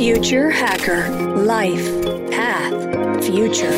Future 0.00 0.50
Hacker 0.50 1.10
Life 1.44 1.92
Path 2.30 3.22
Future. 3.22 3.68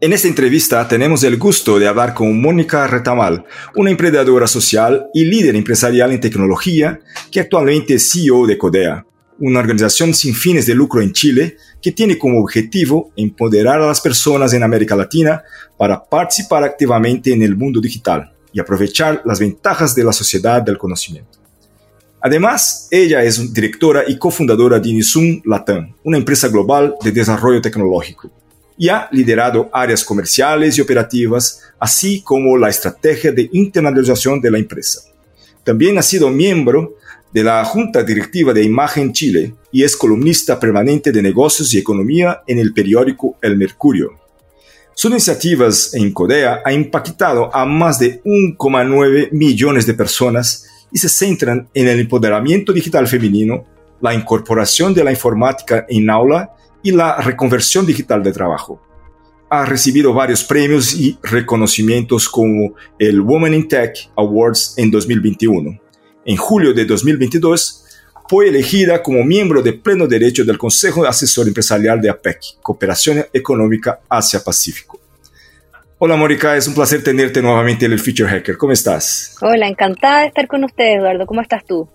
En 0.00 0.12
esta 0.12 0.26
entrevista 0.26 0.88
tenemos 0.88 1.22
el 1.22 1.38
gusto 1.38 1.78
de 1.78 1.86
hablar 1.86 2.14
con 2.14 2.42
Mónica 2.42 2.88
Retamal, 2.88 3.44
una 3.76 3.92
emprendedora 3.92 4.48
social 4.48 5.06
y 5.14 5.24
líder 5.26 5.54
empresarial 5.54 6.10
en 6.10 6.18
tecnología 6.18 6.98
que 7.30 7.38
actualmente 7.38 7.94
es 7.94 8.10
CEO 8.10 8.44
de 8.44 8.58
Codea, 8.58 9.06
una 9.38 9.60
organización 9.60 10.12
sin 10.12 10.34
fines 10.34 10.66
de 10.66 10.74
lucro 10.74 11.00
en 11.00 11.12
Chile 11.12 11.58
que 11.80 11.92
tiene 11.92 12.18
como 12.18 12.40
objetivo 12.40 13.12
empoderar 13.14 13.80
a 13.80 13.86
las 13.86 14.00
personas 14.00 14.52
en 14.52 14.64
América 14.64 14.96
Latina 14.96 15.44
para 15.76 16.02
participar 16.02 16.64
activamente 16.64 17.32
en 17.32 17.42
el 17.42 17.54
mundo 17.54 17.80
digital 17.80 18.32
y 18.52 18.58
aprovechar 18.58 19.22
las 19.24 19.38
ventajas 19.38 19.94
de 19.94 20.02
la 20.02 20.12
sociedad 20.12 20.60
del 20.60 20.76
conocimiento. 20.76 21.37
Además, 22.20 22.88
ella 22.90 23.22
es 23.22 23.52
directora 23.52 24.04
y 24.06 24.18
cofundadora 24.18 24.80
de 24.80 24.88
Inisum 24.88 25.40
Latam, 25.44 25.94
una 26.02 26.16
empresa 26.16 26.48
global 26.48 26.94
de 27.02 27.12
desarrollo 27.12 27.60
tecnológico 27.60 28.30
y 28.78 28.88
ha 28.88 29.08
liderado 29.10 29.68
áreas 29.72 30.04
comerciales 30.04 30.78
y 30.78 30.80
operativas, 30.80 31.60
así 31.80 32.22
como 32.22 32.56
la 32.56 32.68
estrategia 32.68 33.32
de 33.32 33.50
internalización 33.52 34.40
de 34.40 34.50
la 34.52 34.58
empresa. 34.58 35.00
También 35.64 35.98
ha 35.98 36.02
sido 36.02 36.30
miembro 36.30 36.96
de 37.32 37.42
la 37.42 37.64
Junta 37.64 38.02
Directiva 38.04 38.54
de 38.54 38.62
Imagen 38.62 39.12
Chile 39.12 39.54
y 39.72 39.82
es 39.82 39.96
columnista 39.96 40.58
permanente 40.58 41.12
de 41.12 41.20
negocios 41.20 41.74
y 41.74 41.78
economía 41.78 42.42
en 42.46 42.58
el 42.58 42.72
periódico 42.72 43.36
El 43.42 43.56
Mercurio. 43.56 44.12
Sus 44.94 45.10
iniciativas 45.10 45.94
en 45.94 46.12
Codea 46.12 46.62
han 46.64 46.74
impactado 46.74 47.54
a 47.54 47.64
más 47.64 47.98
de 47.98 48.22
1,9 48.22 49.30
millones 49.32 49.86
de 49.86 49.94
personas 49.94 50.67
y 50.92 50.98
se 50.98 51.08
centran 51.08 51.68
en 51.74 51.88
el 51.88 52.00
empoderamiento 52.00 52.72
digital 52.72 53.06
femenino, 53.06 53.64
la 54.00 54.14
incorporación 54.14 54.94
de 54.94 55.04
la 55.04 55.10
informática 55.10 55.86
en 55.88 56.08
aula 56.10 56.50
y 56.82 56.92
la 56.92 57.16
reconversión 57.16 57.84
digital 57.86 58.22
de 58.22 58.32
trabajo. 58.32 58.80
Ha 59.50 59.64
recibido 59.64 60.12
varios 60.12 60.44
premios 60.44 60.94
y 60.94 61.18
reconocimientos 61.22 62.28
como 62.28 62.74
el 62.98 63.20
Women 63.20 63.54
in 63.54 63.68
Tech 63.68 64.10
Awards 64.16 64.74
en 64.76 64.90
2021. 64.90 65.80
En 66.24 66.36
julio 66.36 66.74
de 66.74 66.84
2022 66.84 67.84
fue 68.28 68.48
elegida 68.48 69.02
como 69.02 69.24
miembro 69.24 69.62
de 69.62 69.72
pleno 69.72 70.06
derecho 70.06 70.44
del 70.44 70.58
Consejo 70.58 71.06
Asesor 71.06 71.48
Empresarial 71.48 71.98
de 72.00 72.10
APEC, 72.10 72.60
Cooperación 72.60 73.24
Económica 73.32 74.00
Asia-Pacífico. 74.06 74.97
Hola 76.00 76.14
Mónica, 76.14 76.56
es 76.56 76.68
un 76.68 76.74
placer 76.74 77.02
tenerte 77.02 77.42
nuevamente 77.42 77.86
en 77.86 77.92
el 77.92 77.98
Future 77.98 78.28
Hacker. 78.28 78.56
¿Cómo 78.56 78.72
estás? 78.72 79.34
Hola, 79.40 79.66
encantada 79.66 80.20
de 80.20 80.28
estar 80.28 80.46
con 80.46 80.62
ustedes, 80.62 80.98
Eduardo. 80.98 81.26
¿Cómo 81.26 81.40
estás 81.40 81.64
tú? 81.64 81.88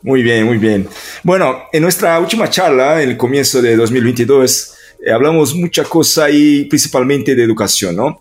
Muy 0.00 0.22
bien, 0.22 0.46
muy 0.46 0.56
bien. 0.56 0.88
Bueno, 1.22 1.64
en 1.70 1.82
nuestra 1.82 2.18
última 2.18 2.48
charla, 2.48 3.02
en 3.02 3.10
el 3.10 3.16
comienzo 3.18 3.60
de 3.60 3.76
2022, 3.76 4.74
eh, 5.04 5.12
hablamos 5.12 5.54
mucha 5.54 5.84
cosa 5.84 6.30
y 6.30 6.64
principalmente 6.64 7.34
de 7.34 7.42
educación, 7.42 7.96
¿no? 7.96 8.18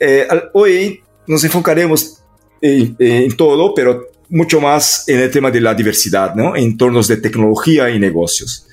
Eh, 0.00 0.26
hoy 0.54 1.00
nos 1.28 1.44
enfocaremos 1.44 2.24
en, 2.60 2.96
en, 2.98 3.36
todo, 3.36 3.72
pero 3.72 4.08
mucho 4.30 4.60
más 4.60 5.08
en 5.08 5.20
el 5.20 5.30
tema 5.30 5.52
de 5.52 5.60
la 5.60 5.74
diversidad, 5.74 6.34
¿no? 6.34 6.56
En 6.56 6.76
tornos 6.76 7.06
de 7.06 7.18
tecnología 7.18 7.88
y 7.88 8.00
negocios. 8.00 8.66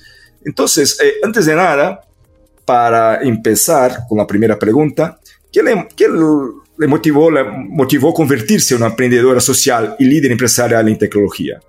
Entonces, 0.43 0.99
eh, 1.03 1.17
antes 1.21 1.45
de 1.45 1.53
nada, 1.53 2.01
para 2.65 3.21
empezar 3.21 4.07
con 4.09 4.17
la 4.17 4.25
primera 4.25 4.57
pregunta, 4.57 5.19
¿qué 5.53 5.61
le, 5.63 6.87
motivó, 6.87 7.31
le 7.31 7.43
motivó 7.43 8.13
convertirse 8.13 8.73
en 8.73 8.81
una 8.81 8.89
emprendedora 8.89 9.39
social 9.39 9.95
y 9.99 10.05
líder 10.05 10.31
empresarial 10.31 10.89
en 10.89 10.97
tecnología? 10.97 11.61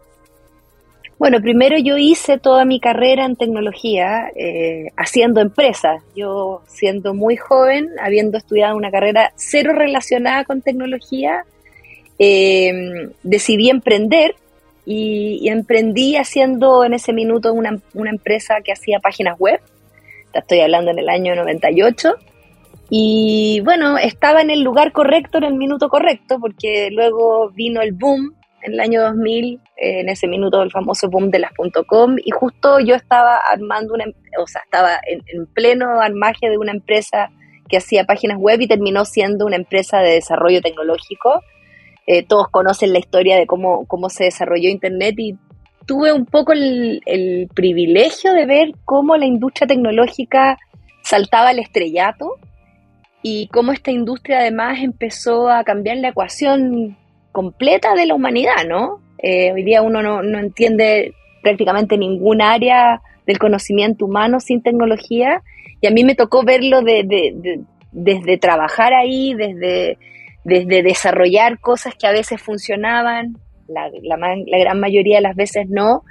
Bueno, 1.19 1.41
primero 1.41 1.77
yo 1.79 1.97
hice 1.97 2.39
toda 2.39 2.65
mi 2.65 2.81
carrera 2.81 3.25
en 3.25 3.37
tecnología 3.37 4.31
eh, 4.35 4.89
haciendo 4.97 5.41
empresas. 5.41 6.03
Yo 6.17 6.62
siendo 6.67 7.15
muy 7.15 7.37
joven, 7.37 7.89
habiendo 8.03 8.37
estudiado 8.37 8.77
una 8.77 8.91
carrera 8.91 9.33
cero 9.37 9.73
relacionada 9.75 10.44
con 10.44 10.61
tecnología, 10.61 11.44
eh, 12.19 13.11
decidí 13.23 13.71
emprender 13.71 14.34
y, 14.84 15.49
emprendí 15.49 16.17
haciendo 16.17 16.84
en 16.84 16.94
ese 16.94 17.12
minuto 17.12 17.53
una, 17.53 17.78
una, 17.94 18.11
empresa 18.11 18.61
que 18.62 18.73
hacía 18.73 18.99
páginas 18.99 19.39
web. 19.39 19.61
Estoy 20.33 20.61
hablando 20.61 20.91
en 20.91 20.99
el 20.99 21.09
año 21.09 21.34
98. 21.37 22.15
Y 22.91 23.61
bueno, 23.65 23.97
estaba 23.99 24.43
en 24.43 24.50
el 24.50 24.62
lugar 24.62 24.93
correcto, 24.93 25.39
en 25.39 25.45
el 25.45 25.55
minuto 25.55 25.89
correcto, 25.89 26.39
porque 26.41 26.91
luego 26.91 27.50
vino 27.50 27.81
el 27.81 27.93
boom 27.93 28.34
en 28.62 28.75
el 28.75 28.81
año 28.81 29.03
2000, 29.03 29.61
eh, 29.77 30.00
en 30.00 30.09
ese 30.09 30.27
minuto 30.27 30.62
el 30.62 30.71
famoso 30.71 31.09
boom 31.09 31.31
de 31.31 31.39
las 31.39 31.53
.com, 31.87 32.17
y 32.23 32.31
justo 32.31 32.81
yo 32.81 32.94
estaba 32.94 33.37
armando 33.37 33.94
una, 33.94 34.05
o 34.41 34.47
sea, 34.47 34.62
estaba 34.65 34.99
en, 35.06 35.23
en, 35.27 35.47
pleno 35.47 36.00
armaje 36.00 36.49
de 36.49 36.59
una 36.59 36.73
empresa 36.73 37.31
que 37.69 37.77
hacía 37.77 38.05
páginas 38.05 38.39
web 38.39 38.61
y 38.61 38.67
terminó 38.67 39.05
siendo 39.05 39.47
una 39.47 39.56
empresa 39.56 39.99
de 39.99 40.12
desarrollo 40.12 40.61
tecnológico. 40.61 41.41
Eh, 42.06 42.23
todos 42.23 42.49
conocen 42.49 42.93
la 42.93 42.99
historia 42.99 43.37
de 43.37 43.47
cómo, 43.47 43.87
cómo 43.87 44.11
se 44.11 44.25
desarrolló 44.25 44.69
Internet 44.69 45.15
y 45.19 45.37
tuve 45.87 46.12
un 46.12 46.27
poco 46.27 46.53
el, 46.53 47.00
el 47.06 47.49
privilegio 47.55 48.33
de 48.33 48.47
ver 48.47 48.73
cómo 48.84 49.17
la 49.17 49.27
industria 49.27 49.67
tecnológica 49.67 50.59
saltaba 51.03 51.50
al 51.50 51.59
estrellato 51.59 52.39
y 53.27 53.49
cómo 53.49 53.73
esta 53.73 53.91
industria 53.91 54.41
además 54.41 54.81
empezó 54.83 55.49
a 55.49 55.65
cambiar 55.65 55.97
la 55.97 56.09
ecuación 56.09 56.95
completa 57.33 57.95
de 57.95 58.05
la 58.05 58.15
humanidad, 58.15 58.67
¿no? 58.69 59.01
Eh, 59.17 59.51
hoy 59.51 59.62
día 59.62 59.81
uno 59.81 60.03
no, 60.03 60.23
no, 60.23 60.39
entiende 60.39 61.15
prácticamente 61.43 61.97
ningún 61.97 62.43
área 62.43 63.01
del 63.27 63.39
conocimiento 63.39 64.05
humano 64.05 64.41
sin 64.41 64.62
tecnología 64.62 65.43
y 65.81 65.87
a 65.87 65.91
mí 65.91 66.05
me 66.05 66.15
tocó 66.15 66.45
verlo 66.45 66.83
de, 66.83 67.03
de, 67.05 67.33
de, 67.35 67.61
desde 67.93 68.37
trabajar 68.37 68.93
ahí, 68.93 69.33
desde, 69.33 69.97
desde 70.45 70.83
desarrollar 70.83 71.59
cosas 71.61 71.95
que 71.95 72.06
a 72.06 72.12
veces 72.12 72.43
funcionaban, 72.43 73.39
la, 73.69 73.89
la, 74.03 74.19
la, 74.19 74.59
gran 74.59 74.81
mayoría 74.81 75.17
de 75.17 75.23
las 75.23 75.35
veces 75.35 75.67
no. 75.71 76.03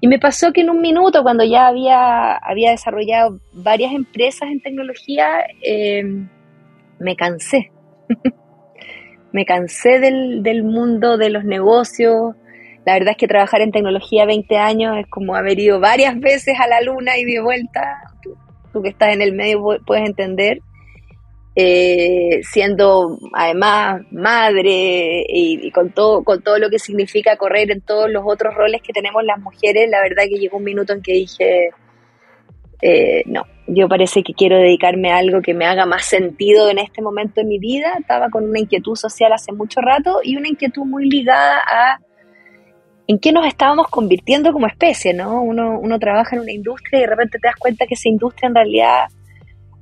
Y 0.00 0.06
me 0.06 0.18
pasó 0.18 0.52
que 0.52 0.60
en 0.60 0.70
un 0.70 0.80
minuto, 0.80 1.22
cuando 1.22 1.44
ya 1.44 1.66
había, 1.66 2.36
había 2.36 2.70
desarrollado 2.70 3.40
varias 3.52 3.92
empresas 3.92 4.48
en 4.50 4.60
tecnología, 4.60 5.44
eh, 5.62 6.04
me 7.00 7.16
cansé. 7.16 7.72
me 9.32 9.44
cansé 9.44 9.98
del, 9.98 10.42
del, 10.42 10.62
mundo 10.62 11.16
de 11.16 11.30
los 11.30 11.44
negocios. 11.44 12.36
La 12.86 12.94
verdad 12.94 13.10
es 13.10 13.16
que 13.16 13.26
trabajar 13.26 13.60
en 13.60 13.72
tecnología 13.72 14.24
20 14.24 14.56
años 14.56 14.96
es 14.98 15.06
como 15.08 15.34
haber 15.34 15.58
ido 15.58 15.80
varias 15.80 16.18
veces 16.20 16.54
a 16.60 16.68
la 16.68 16.80
luna 16.80 17.18
y 17.18 17.24
de 17.24 17.40
vuelta. 17.40 17.98
Tú, 18.22 18.36
tú 18.72 18.82
que 18.82 18.90
estás 18.90 19.12
en 19.12 19.22
el 19.22 19.32
medio 19.32 19.78
puedes 19.84 20.06
entender. 20.06 20.60
Eh, 21.60 22.40
siendo 22.44 23.18
además 23.32 24.02
madre 24.12 25.24
y, 25.28 25.72
con, 25.72 25.90
todo, 25.90 26.22
con 26.22 26.40
todo 26.40 26.56
lo 26.60 26.70
que 26.70 26.78
significa 26.78 27.36
correr 27.36 27.72
en 27.72 27.80
todos 27.80 28.08
los 28.08 28.22
otros 28.24 28.54
roles 28.54 28.80
que 28.80 28.92
tenemos 28.92 29.24
las 29.24 29.40
mujeres, 29.40 29.90
la 29.90 30.00
verdad 30.00 30.22
que 30.28 30.38
llegó 30.38 30.58
un 30.58 30.62
minuto 30.62 30.92
en 30.92 31.02
que 31.02 31.14
dije, 31.14 31.70
eh, 32.80 33.24
no, 33.26 33.42
yo 33.66 33.88
parece 33.88 34.22
que 34.22 34.34
quiero 34.34 34.56
dedicarme 34.56 35.10
a 35.10 35.16
algo 35.16 35.42
que 35.42 35.52
me 35.52 35.66
haga 35.66 35.84
más 35.84 36.04
sentido 36.04 36.70
en 36.70 36.78
este 36.78 37.02
momento 37.02 37.40
de 37.40 37.48
mi 37.48 37.58
vida. 37.58 37.94
Estaba 37.98 38.30
con 38.30 38.48
una 38.48 38.60
inquietud 38.60 38.94
social 38.94 39.32
hace 39.32 39.50
mucho 39.50 39.80
rato 39.80 40.20
y 40.22 40.36
una 40.36 40.46
inquietud 40.46 40.84
muy 40.84 41.10
ligada 41.10 41.58
a 41.66 41.98
en 43.08 43.18
qué 43.18 43.32
nos 43.32 43.44
estábamos 43.46 43.88
convirtiendo 43.88 44.52
como 44.52 44.68
especie, 44.68 45.12
¿no? 45.12 45.42
Uno, 45.42 45.80
uno 45.80 45.98
trabaja 45.98 46.36
en 46.36 46.42
una 46.42 46.52
industria 46.52 46.98
y 46.98 47.02
de 47.02 47.08
repente 47.08 47.40
te 47.40 47.48
das 47.48 47.56
cuenta 47.56 47.84
que 47.88 47.94
esa 47.94 48.08
industria 48.08 48.46
en 48.46 48.54
realidad 48.54 49.08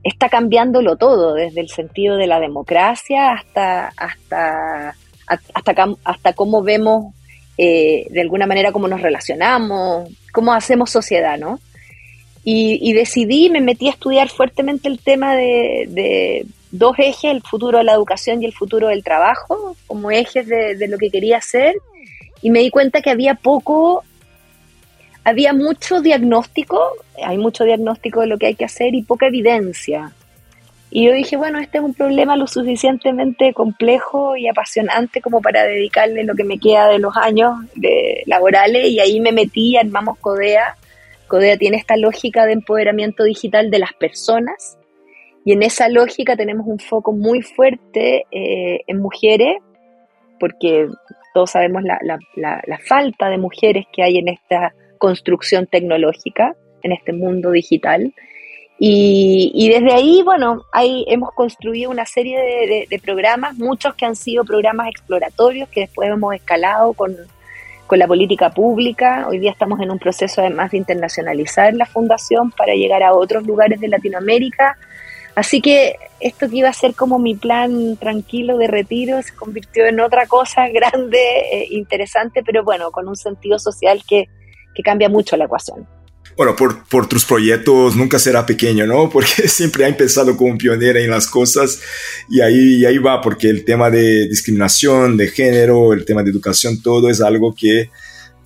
está 0.07 0.29
cambiándolo 0.29 0.97
todo, 0.97 1.35
desde 1.35 1.61
el 1.61 1.69
sentido 1.69 2.17
de 2.17 2.27
la 2.27 2.39
democracia 2.39 3.33
hasta, 3.33 3.89
hasta, 3.97 4.95
hasta, 5.27 5.97
hasta 6.05 6.33
cómo 6.33 6.63
vemos 6.63 7.13
eh, 7.59 8.07
de 8.11 8.21
alguna 8.21 8.47
manera 8.47 8.71
cómo 8.71 8.87
nos 8.87 9.03
relacionamos, 9.03 10.09
cómo 10.33 10.53
hacemos 10.53 10.91
sociedad, 10.91 11.39
¿no? 11.39 11.59
Y, 12.45 12.79
y, 12.81 12.93
decidí, 12.93 13.51
me 13.51 13.61
metí 13.61 13.89
a 13.89 13.91
estudiar 13.91 14.29
fuertemente 14.29 14.89
el 14.89 15.01
tema 15.01 15.35
de, 15.35 16.47
dos 16.71 16.97
ejes, 16.99 17.33
el 17.33 17.43
futuro 17.43 17.79
de 17.79 17.85
la 17.85 17.95
educación 17.95 18.41
y 18.41 18.47
el 18.47 18.53
futuro 18.53 18.87
del 18.87 19.03
trabajo, 19.03 19.77
como 19.89 20.13
ejes 20.13 20.47
de 20.47 20.87
lo 20.87 20.99
que 20.99 21.11
quería 21.11 21.39
hacer, 21.39 21.75
y 22.43 22.51
me 22.51 22.61
di 22.61 22.71
cuenta 22.71 23.01
que 23.01 23.11
había 23.11 23.35
poco 23.35 24.05
había 25.27 25.53
mucho 25.53 26.01
diagnóstico, 26.01 26.81
hay 27.21 27.37
mucho 27.37 27.65
diagnóstico 27.65 28.21
de 28.21 28.29
lo 28.29 28.39
que 28.39 28.47
hay 28.47 28.55
que 28.55 28.65
hacer 28.65 28.95
y 28.95 29.03
poca 29.03 29.27
evidencia. 29.27 30.13
Y 30.89 31.07
yo 31.07 31.13
dije, 31.13 31.37
bueno, 31.37 31.59
este 31.59 31.79
es 31.79 31.85
un 31.85 31.95
problema 31.95 32.37
lo 32.37 32.47
suficientemente 32.47 33.53
complejo 33.53 34.37
y 34.37 34.47
apasionante 34.47 35.21
como 35.21 35.43
para 35.43 35.65
dedicarle 35.65 36.23
lo 36.23 36.37
que 36.37 36.45
me 36.45 36.61
queda 36.61 36.87
de 36.87 37.01
los 37.01 37.17
años 37.17 37.57
laborales 38.27 38.87
y 38.87 39.01
ahí 39.01 39.19
me 39.19 39.33
metí, 39.33 39.77
armamos 39.77 40.17
Codea. 40.19 40.77
Codea 41.27 41.57
tiene 41.57 41.77
esta 41.77 41.97
lógica 41.97 42.47
de 42.47 42.53
empoderamiento 42.53 43.25
digital 43.25 43.69
de 43.69 43.81
las 43.81 43.95
personas 43.95 44.79
y 45.45 45.55
en 45.55 45.65
esa 45.65 45.89
lógica 45.89 46.37
tenemos 46.37 46.69
un 46.69 46.79
foco 46.79 47.11
muy 47.11 47.43
fuerte 47.43 48.27
eh, 48.31 48.83
en 48.87 49.01
mujeres 49.01 49.57
porque 50.39 50.87
todos 51.35 51.51
sabemos 51.51 51.83
la, 51.83 51.99
la, 52.37 52.79
falta 52.79 53.29
de 53.29 53.39
mujeres 53.39 53.87
que 53.93 54.05
hay 54.05 54.19
en 54.19 54.29
esta 54.29 54.73
construcción 54.97 55.67
tecnológica, 55.67 56.55
en 56.83 56.93
este 56.93 57.13
mundo 57.13 57.51
digital. 57.51 58.13
Y, 58.79 59.71
desde 59.71 59.95
ahí, 59.95 60.23
bueno, 60.23 60.67
ahí 60.71 61.05
hemos 61.09 61.33
construido 61.33 61.91
una 61.91 62.05
serie 62.05 62.87
de, 62.89 62.99
programas, 62.99 63.57
muchos 63.57 63.95
que 63.95 64.05
han 64.05 64.17
sido 64.17 64.45
programas 64.45 64.89
exploratorios, 64.89 65.69
que 65.71 65.81
después 65.81 66.11
hemos 66.11 66.35
escalado 66.35 66.93
con, 66.93 67.17
con 67.87 67.99
la 67.99 68.07
política 68.07 68.51
pública. 68.51 69.27
Hoy 69.29 69.39
día 69.39 69.51
estamos 69.51 69.81
en 69.81 69.91
un 69.91 69.99
proceso 69.99 70.43
además 70.43 70.73
de 70.73 70.79
internacionalizar 70.79 71.73
la 71.73 71.87
fundación 71.87 72.51
para 72.51 72.75
llegar 72.75 73.03
a 73.03 73.15
otros 73.15 73.47
lugares 73.47 73.81
de 73.81 73.89
Latinoamérica. 73.89 74.77
Así 75.35 75.63
que 75.63 75.97
esto 76.21 76.49
que 76.49 76.57
iba 76.57 76.69
a 76.69 76.75
ser 76.75 76.95
como 76.95 77.19
mi 77.19 77.35
plan 77.35 77.97
tranquilo 77.97 78.59
de 78.59 78.69
retiro 78.69 79.23
se 79.23 79.35
convirtió 79.35 79.87
en 79.87 80.01
otra 80.01 80.27
cosa 80.27 80.69
grande, 80.73 81.19
eh, 81.53 81.69
interesante, 81.71 82.43
pero 82.43 82.63
bueno, 82.63 82.91
con 82.91 83.09
un 83.09 83.17
sentido 83.17 83.59
social 83.59 84.03
que, 84.07 84.29
que 84.77 84.83
cambia 84.83 85.09
mucho 85.09 85.37
la 85.37 85.47
ecuación 85.47 85.87
bueno, 86.37 86.55
por, 86.55 86.85
por, 86.85 87.09
tus 87.09 87.25
proyectos 87.25 87.97
nunca 87.97 88.19
será 88.19 88.45
pequeño, 88.45 88.87
¿no? 88.87 89.09
Porque 89.13 89.49
siempre 89.49 89.85
ha 89.85 89.89
empezado 89.89 90.37
como 90.37 90.57
pionera 90.59 91.01
en 91.01 91.11
las 91.11 91.27
cosas 91.27 91.81
y 92.29 92.41
ahí, 92.41 92.85
ahí 92.85 92.99
va, 92.99 93.21
porque 93.21 93.49
el 93.49 93.65
tema 93.65 93.91
de 93.91 94.29
discriminación, 94.29 95.17
de 95.17 95.29
género, 95.29 95.93
el 95.93 96.05
tema 96.05 96.23
de 96.23 96.31
educación, 96.31 96.83
todo 96.83 97.09
es 97.09 97.21
algo 97.21 97.55
que, 97.55 97.91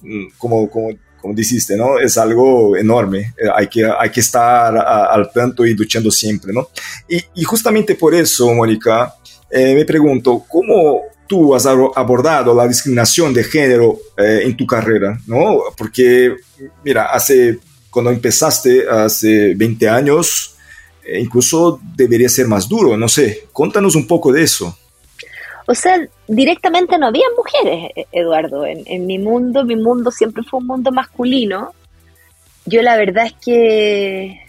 mm, 0.02 0.26
como, 0.38 0.70
como, 0.70 0.90
como 1.20 1.34
dijiste, 1.34 1.76
¿no? 1.76 1.98
Es 1.98 2.16
algo 2.16 2.76
enorme. 2.76 3.34
Eh, 3.36 3.48
hay 3.54 3.66
que, 3.66 3.84
hay 3.84 4.10
que 4.10 4.20
estar 4.20 4.76
al 4.76 5.30
tanto 5.32 5.66
y 5.66 5.74
luchando 5.74 6.10
siempre, 6.10 6.52
¿no? 6.52 6.68
Y, 7.08 7.22
y 7.34 7.42
justamente 7.42 7.96
por 7.96 8.14
eso, 8.14 8.52
Mónica, 8.54 9.14
eh, 9.50 9.74
me 9.74 9.84
pregunto, 9.84 10.44
¿cómo 10.48 11.09
tú 11.30 11.54
has 11.54 11.64
abordado 11.64 12.52
la 12.52 12.66
discriminación 12.66 13.32
de 13.32 13.44
género 13.44 13.96
eh, 14.16 14.40
en 14.42 14.56
tu 14.56 14.66
carrera, 14.66 15.16
¿no? 15.28 15.60
Porque, 15.78 16.34
mira, 16.84 17.04
hace 17.12 17.56
cuando 17.88 18.10
empezaste 18.10 18.88
hace 18.88 19.54
20 19.54 19.88
años, 19.88 20.56
eh, 21.04 21.20
incluso 21.20 21.78
debería 21.94 22.28
ser 22.28 22.48
más 22.48 22.68
duro, 22.68 22.96
no 22.96 23.08
sé, 23.08 23.44
contanos 23.52 23.94
un 23.94 24.08
poco 24.08 24.32
de 24.32 24.42
eso. 24.42 24.76
O 25.68 25.74
sea, 25.76 26.04
directamente 26.26 26.98
no 26.98 27.06
había 27.06 27.26
mujeres, 27.36 27.92
e-, 27.94 28.06
Eduardo. 28.10 28.66
En, 28.66 29.06
mi 29.06 29.20
mundo, 29.20 29.64
mi 29.64 29.76
mundo 29.76 30.10
siempre 30.10 30.42
fue 30.42 30.58
un 30.58 30.66
mundo 30.66 30.90
masculino. 30.90 31.72
Yo 32.66 32.82
la 32.82 32.96
verdad 32.96 33.26
es 33.26 33.34
que 33.34 34.40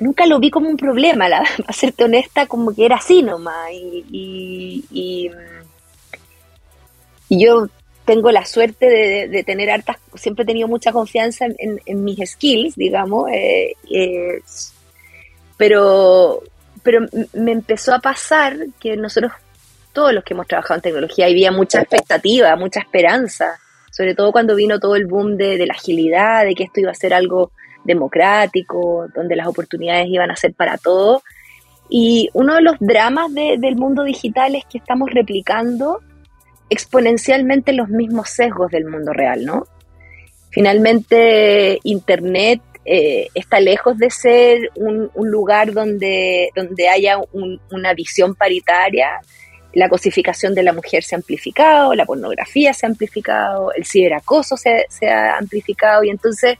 nunca 0.00 0.26
lo 0.26 0.38
vi 0.38 0.50
como 0.50 0.68
un 0.68 0.76
problema, 0.76 1.28
la, 1.28 1.44
a 1.66 1.72
serte 1.72 2.04
honesta, 2.04 2.46
como 2.46 2.74
que 2.74 2.86
era 2.86 2.96
así 2.96 3.22
nomás. 3.22 3.70
Y, 3.72 4.04
y, 4.10 5.30
y, 7.28 7.40
yo 7.40 7.68
tengo 8.04 8.32
la 8.32 8.46
suerte 8.46 9.28
de, 9.28 9.44
tener 9.44 9.70
hartas, 9.70 9.98
siempre 10.14 10.44
he 10.44 10.46
tenido 10.46 10.66
mucha 10.66 10.92
confianza 10.92 11.44
en, 11.44 12.04
mis 12.04 12.18
skills, 12.30 12.74
digamos, 12.74 13.30
eh, 13.30 13.74
eh, 13.90 14.40
pero, 15.58 16.42
pero 16.82 17.06
me 17.34 17.52
empezó 17.52 17.92
a 17.92 17.98
pasar 17.98 18.56
que 18.80 18.96
nosotros, 18.96 19.32
todos 19.92 20.14
los 20.14 20.24
que 20.24 20.32
hemos 20.32 20.46
trabajado 20.46 20.76
en 20.76 20.82
tecnología, 20.82 21.26
había 21.26 21.52
mucha 21.52 21.80
expectativa, 21.80 22.56
mucha 22.56 22.80
esperanza, 22.80 23.58
sobre 23.90 24.14
todo 24.14 24.32
cuando 24.32 24.54
vino 24.54 24.80
todo 24.80 24.96
el 24.96 25.06
boom 25.06 25.36
de, 25.36 25.66
la 25.66 25.74
agilidad, 25.74 26.46
de 26.46 26.54
que 26.54 26.64
esto 26.64 26.80
iba 26.80 26.92
a 26.92 26.94
ser 26.94 27.12
algo 27.12 27.50
democrático, 27.88 29.08
donde 29.12 29.34
las 29.34 29.48
oportunidades 29.48 30.06
iban 30.08 30.30
a 30.30 30.36
ser 30.36 30.54
para 30.54 30.78
todos. 30.78 31.22
Y 31.90 32.28
uno 32.34 32.54
de 32.54 32.62
los 32.62 32.76
dramas 32.78 33.34
del 33.34 33.76
mundo 33.76 34.04
digital 34.04 34.54
es 34.54 34.64
que 34.66 34.78
estamos 34.78 35.10
replicando 35.10 36.00
exponencialmente 36.70 37.72
los 37.72 37.88
mismos 37.88 38.28
sesgos 38.30 38.70
del 38.70 38.84
mundo 38.84 39.12
real, 39.12 39.44
¿no? 39.44 39.66
Finalmente, 40.50 41.78
Internet 41.82 42.60
eh, 42.84 43.28
está 43.34 43.60
lejos 43.60 43.98
de 43.98 44.10
ser 44.10 44.70
un, 44.76 45.10
lugar 45.14 45.72
donde, 45.72 46.50
donde 46.54 46.88
haya 46.88 47.18
una 47.70 47.94
visión 47.94 48.34
paritaria. 48.34 49.20
La 49.74 49.88
cosificación 49.88 50.54
de 50.54 50.62
la 50.62 50.72
mujer 50.72 51.04
se 51.04 51.14
ha 51.14 51.18
amplificado, 51.18 51.94
la 51.94 52.06
pornografía 52.06 52.72
se 52.72 52.86
ha 52.86 52.88
amplificado, 52.88 53.72
el 53.72 53.84
ciberacoso 53.84 54.56
se, 54.56 54.86
se 54.88 55.08
ha 55.08 55.36
amplificado 55.36 56.02
y 56.02 56.10
entonces 56.10 56.58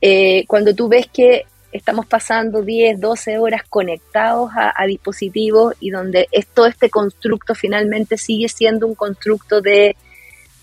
eh, 0.00 0.44
cuando 0.46 0.74
tú 0.74 0.88
ves 0.88 1.06
que 1.06 1.46
estamos 1.72 2.06
pasando 2.06 2.62
10, 2.62 3.00
12 3.00 3.38
horas 3.38 3.62
conectados 3.68 4.50
a, 4.54 4.86
dispositivos 4.86 5.74
y 5.80 5.90
donde 5.90 6.28
todo 6.54 6.66
este 6.66 6.88
constructo 6.88 7.54
finalmente 7.54 8.16
sigue 8.16 8.48
siendo 8.48 8.86
un 8.86 8.94
constructo 8.94 9.60
de 9.60 9.96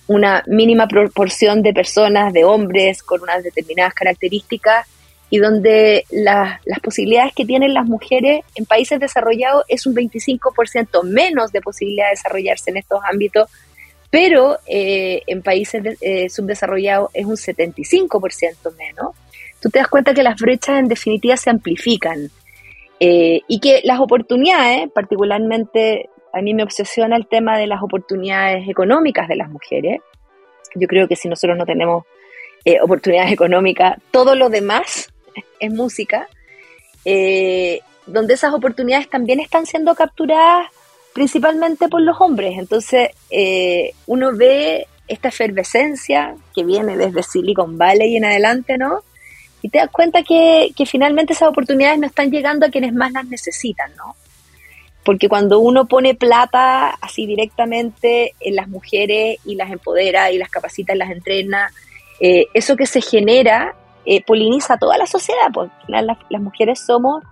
una 0.07 0.41
mínima 0.47 0.87
proporción 0.87 1.61
de 1.63 1.73
personas, 1.73 2.31
de 2.31 2.45
hombres 2.45 3.03
con 3.03 3.21
unas 3.21 3.43
determinadas 3.43 3.93
características 3.93 4.87
y 5.29 5.39
donde 5.39 6.05
las 6.11 6.59
posibilidades 6.83 7.33
que 7.33 7.45
tienen 7.45 7.73
las 7.73 7.85
mujeres 7.85 8.43
en 8.55 8.65
países 8.65 8.99
desarrollados 8.99 9.63
es 9.69 9.85
un 9.85 9.95
25% 9.95 11.03
menos 11.03 11.51
de 11.51 11.61
posibilidad 11.61 12.05
de 12.05 12.11
desarrollarse 12.11 12.69
en 12.71 12.77
estos 12.77 12.99
ámbitos, 13.09 13.49
pero 14.11 14.59
eh, 14.67 15.23
en 15.25 15.41
países 15.41 15.97
eh, 16.01 16.29
subdesarrollados 16.29 17.09
es 17.13 17.25
un 17.25 17.37
75% 17.37 18.75
menos. 18.77 19.15
Tú 19.61 19.69
te 19.69 19.79
das 19.79 19.87
cuenta 19.87 20.13
que 20.13 20.21
las 20.21 20.39
brechas 20.39 20.79
en 20.79 20.89
definitiva 20.89 21.37
se 21.37 21.49
amplifican. 21.49 22.29
Eh, 22.99 23.41
y 23.47 23.59
que 23.59 23.81
las 23.83 23.99
oportunidades, 23.99 24.91
particularmente 24.91 26.09
a 26.33 26.41
mí 26.41 26.53
me 26.53 26.61
obsesiona 26.61 27.15
el 27.15 27.25
tema 27.25 27.57
de 27.57 27.65
las 27.65 27.81
oportunidades 27.81 28.67
económicas 28.69 29.27
de 29.27 29.37
las 29.37 29.49
mujeres. 29.49 30.01
Yo 30.75 30.87
creo 30.87 31.07
que 31.07 31.15
si 31.15 31.27
nosotros 31.27 31.57
no 31.57 31.65
tenemos 31.65 32.03
oportunidades 32.83 33.31
económicas, 33.31 33.97
todo 34.11 34.35
lo 34.35 34.49
demás 34.49 35.11
es 35.59 35.73
música, 35.73 36.27
donde 37.03 38.33
esas 38.33 38.53
oportunidades 38.53 39.09
también 39.09 39.39
están 39.39 39.65
siendo 39.65 39.95
capturadas 39.95 40.67
principalmente 41.13 41.87
por 41.87 42.01
los 42.01 42.19
hombres. 42.19 42.57
Entonces, 42.57 43.09
uno 44.05 44.35
ve 44.35 44.87
esta 45.07 45.27
efervescencia 45.29 46.35
que 46.55 46.63
viene 46.63 46.95
desde 46.97 47.23
Silicon 47.23 47.77
Valley 47.77 48.15
en 48.15 48.25
adelante, 48.25 48.77
¿no? 48.77 49.03
y 49.61 49.69
te 49.69 49.77
das 49.77 49.89
cuenta 49.91 50.23
que, 50.23 50.73
finalmente 50.85 51.33
esas 51.33 51.49
oportunidades 51.49 51.99
no 51.99 52.07
están 52.07 52.31
llegando 52.31 52.65
a 52.65 52.69
quienes 52.69 52.93
más 52.93 53.11
las 53.11 53.25
necesitan, 53.25 53.95
¿no? 53.95 54.15
Porque 55.03 55.29
cuando 55.29 55.59
uno 55.59 55.85
pone 55.85 56.15
plata 56.15 56.89
así 57.01 57.25
directamente 57.25 58.33
en 58.39 58.55
las 58.55 58.67
mujeres 58.67 59.39
y 59.45 59.55
las 59.55 59.71
empodera 59.71 60.31
y 60.31 60.37
las 60.37 60.49
capacita 60.49 60.93
y 60.93 60.97
las 60.97 61.11
entrena, 61.11 61.71
eh, 62.19 62.45
eso 62.53 62.75
que 62.75 62.85
se 62.85 63.01
genera 63.01 63.75
eh, 64.05 64.23
poliniza 64.23 64.77
toda 64.77 64.97
la 64.97 65.07
sociedad, 65.07 65.51
porque 65.53 65.75
las 65.87 66.41
mujeres 66.41 66.83
somos, 66.85 67.23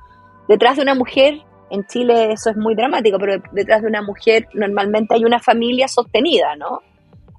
detrás 0.47 0.77
de 0.77 0.83
una 0.83 0.95
mujer, 0.95 1.41
en 1.71 1.85
Chile 1.85 2.31
eso 2.31 2.49
es 2.49 2.57
muy 2.57 2.75
dramático, 2.75 3.17
pero 3.19 3.41
detrás 3.51 3.81
de 3.81 3.87
una 3.87 4.01
mujer 4.01 4.47
normalmente 4.53 5.15
hay 5.15 5.23
una 5.23 5.39
familia 5.39 5.87
sostenida, 5.87 6.55
¿no? 6.55 6.81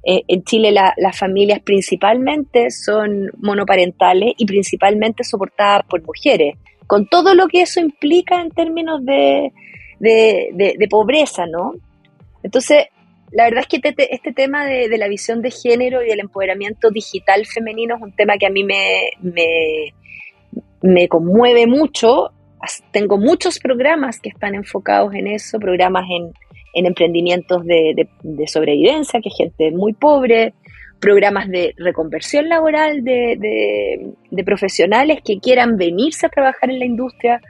Eh, 0.03 0.23
en 0.29 0.43
Chile 0.45 0.73
las 0.73 1.19
familias 1.19 1.61
principalmente 1.61 2.71
son 2.71 3.31
monoparentales 3.37 4.33
y 4.39 4.47
principalmente 4.47 5.25
soportadas 5.25 5.83
por 5.85 6.03
mujeres, 6.03 6.57
con 6.87 7.07
todo 7.07 7.35
lo 7.35 7.49
que 7.49 7.63
eso 7.63 7.81
implica 7.81 8.41
en 8.41 8.51
términos 8.51 9.05
de, 9.05 9.53
pobreza, 10.89 11.45
¿no? 11.47 11.75
Entonces, 12.43 12.87
la 13.31 13.45
verdad 13.45 13.61
es 13.61 13.67
que 13.69 13.89
este, 13.89 14.15
este 14.15 14.33
tema 14.33 14.65
de, 14.65 14.89
la 14.97 15.07
visión 15.07 15.43
de 15.43 15.51
género 15.51 16.03
y 16.03 16.09
del 16.09 16.21
empoderamiento 16.21 16.91
digital 16.91 17.45
femenino 17.47 17.97
es 17.97 18.03
un 18.03 18.13
tema 18.13 18.39
que 18.39 18.47
a 18.47 18.51
mí 18.51 18.65
me, 18.65 19.11
me, 19.21 19.93
me 20.81 21.09
conmueve 21.09 21.67
mucho. 21.67 22.33
Tengo 22.93 23.19
muchos 23.19 23.59
programas 23.59 24.21
que 24.21 24.29
están 24.29 24.55
enfocados 24.55 25.15
en 25.15 25.27
eso, 25.27 25.59
programas 25.59 26.05
en, 26.11 26.33
en 26.73 26.87
emprendimientos 26.87 27.65
de, 27.65 28.09
sobrevivencia, 28.47 29.21
que 29.21 29.29
es 29.29 29.37
gente 29.37 29.71
muy 29.71 29.93
pobre, 29.93 30.55
programas 31.01 31.49
de 31.49 31.75
reconversión 31.79 32.49
laboral 32.49 33.03
de, 33.03 34.13
profesionales 34.45 35.21
que 35.25 35.39
quieran 35.39 35.77
venirse 35.77 36.27
a 36.27 36.31
trabajar 36.31 36.71
en 36.71 36.79
la 36.79 36.85
industria. 36.85 37.41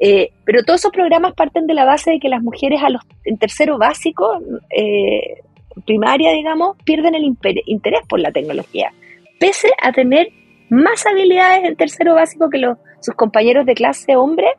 Eh, 0.00 0.30
pero 0.44 0.62
todos 0.62 0.80
esos 0.80 0.92
programas 0.92 1.34
parten 1.34 1.66
de 1.66 1.74
la 1.74 1.84
base 1.84 2.12
de 2.12 2.20
que 2.20 2.28
las 2.28 2.42
mujeres 2.42 2.80
a 2.82 2.90
los, 2.90 3.02
en 3.24 3.36
tercero 3.36 3.78
básico, 3.78 4.38
eh, 4.70 5.40
primaria, 5.86 6.32
digamos, 6.32 6.76
pierden 6.84 7.14
el 7.14 7.24
interés 7.24 8.00
por 8.08 8.20
la 8.20 8.30
tecnología, 8.30 8.92
pese 9.40 9.70
a 9.82 9.92
tener 9.92 10.28
más 10.70 11.06
habilidades 11.06 11.64
en 11.64 11.76
tercero 11.76 12.14
básico 12.14 12.50
que 12.50 12.58
los, 12.58 12.78
sus 13.00 13.14
compañeros 13.14 13.66
de 13.66 13.74
clase 13.74 14.16
hombres 14.16 14.52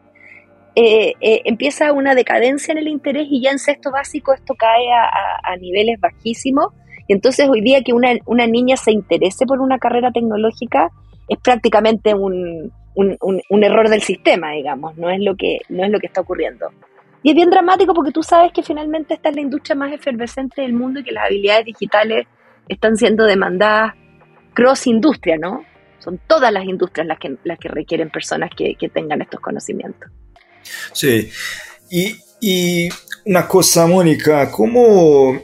eh, 0.75 1.13
eh, 1.19 1.41
empieza 1.45 1.91
una 1.91 2.15
decadencia 2.15 2.71
en 2.71 2.77
el 2.77 2.87
interés 2.87 3.27
y 3.29 3.41
ya 3.41 3.51
en 3.51 3.59
sexto 3.59 3.91
básico 3.91 4.33
esto 4.33 4.55
cae 4.55 4.87
a, 4.91 5.55
niveles 5.57 5.99
bajísimos. 5.99 6.67
Y 7.07 7.13
entonces 7.13 7.49
hoy 7.49 7.61
día 7.61 7.81
que 7.83 7.91
una, 7.91 8.11
una, 8.25 8.45
niña 8.47 8.77
se 8.77 8.91
interese 8.91 9.45
por 9.45 9.59
una 9.59 9.79
carrera 9.79 10.11
tecnológica 10.11 10.89
es 11.27 11.39
prácticamente 11.39 12.13
un, 12.13 12.71
un, 12.95 13.63
error 13.63 13.89
del 13.89 14.01
sistema, 14.01 14.51
digamos, 14.51 14.95
no 14.97 15.09
es 15.09 15.19
lo 15.19 15.35
que, 15.35 15.59
no 15.69 15.83
es 15.83 15.91
lo 15.91 15.99
que 15.99 16.07
está 16.07 16.21
ocurriendo. 16.21 16.67
Y 17.23 17.31
es 17.31 17.35
bien 17.35 17.49
dramático 17.49 17.93
porque 17.93 18.11
tú 18.11 18.23
sabes 18.23 18.51
que 18.53 18.63
finalmente 18.63 19.15
esta 19.15 19.29
es 19.29 19.35
la 19.35 19.41
industria 19.41 19.75
más 19.75 19.91
efervescente 19.91 20.61
del 20.61 20.73
mundo 20.73 20.99
y 20.99 21.03
que 21.03 21.11
las 21.11 21.25
habilidades 21.25 21.65
digitales 21.65 22.27
están 22.67 22.95
siendo 22.95 23.25
demandadas 23.25 23.95
cross 24.53 24.87
industria, 24.87 25.37
¿no? 25.37 25.65
Son 25.99 26.19
todas 26.27 26.51
las 26.51 26.65
industrias 26.65 27.05
las 27.07 27.19
que, 27.19 27.35
las 27.43 27.59
que 27.59 27.67
requieren 27.67 28.09
personas 28.09 28.49
que, 28.55 28.75
que 28.75 28.89
tengan 28.89 29.21
estos 29.21 29.39
conocimientos. 29.39 30.09
Sí, 30.93 31.29
y, 31.89 32.15
y 32.41 32.89
una 33.25 33.47
cosa, 33.47 33.85
Mónica, 33.85 34.49
¿cómo 34.49 35.41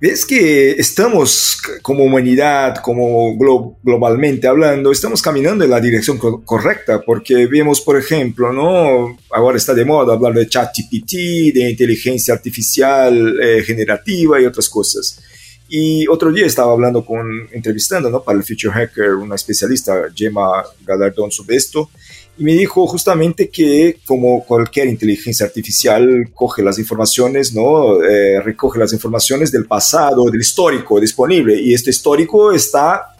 ves 0.00 0.26
que 0.26 0.72
estamos 0.72 1.62
como 1.80 2.04
humanidad, 2.04 2.76
como 2.76 3.36
globalmente 3.36 4.46
hablando, 4.46 4.92
estamos 4.92 5.22
caminando 5.22 5.64
en 5.64 5.70
la 5.70 5.80
dirección 5.80 6.18
correcta? 6.18 7.00
Porque 7.00 7.46
vemos, 7.46 7.80
por 7.80 7.98
ejemplo, 7.98 8.52
¿no? 8.52 9.16
Ahora 9.30 9.56
está 9.56 9.72
de 9.72 9.84
moda 9.84 10.14
hablar 10.14 10.34
de 10.34 10.48
ChatGPT, 10.48 11.54
de 11.54 11.70
inteligencia 11.70 12.34
artificial 12.34 13.40
eh, 13.40 13.62
generativa 13.62 14.40
y 14.40 14.46
otras 14.46 14.68
cosas. 14.68 15.20
Y 15.68 16.06
otro 16.08 16.30
día 16.30 16.46
estaba 16.46 16.72
hablando 16.72 17.04
con, 17.04 17.48
entrevistando, 17.52 18.10
¿no? 18.10 18.22
Para 18.22 18.38
el 18.38 18.44
Future 18.44 18.72
Hacker, 18.72 19.14
una 19.14 19.34
especialista, 19.34 20.04
Gemma 20.14 20.64
Galardón, 20.84 21.30
sobre 21.30 21.56
esto 21.56 21.88
y 22.36 22.42
me 22.42 22.52
dijo 22.52 22.86
justamente 22.86 23.48
que 23.48 23.98
como 24.04 24.44
cualquier 24.44 24.88
inteligencia 24.88 25.46
artificial 25.46 26.30
coge 26.34 26.62
las 26.62 26.78
informaciones, 26.78 27.54
¿no? 27.54 28.02
Eh, 28.02 28.40
recoge 28.40 28.78
las 28.78 28.92
informaciones 28.92 29.52
del 29.52 29.66
pasado, 29.66 30.24
del 30.24 30.40
histórico 30.40 30.98
disponible 30.98 31.60
y 31.60 31.74
este 31.74 31.90
histórico 31.90 32.52
está, 32.52 33.14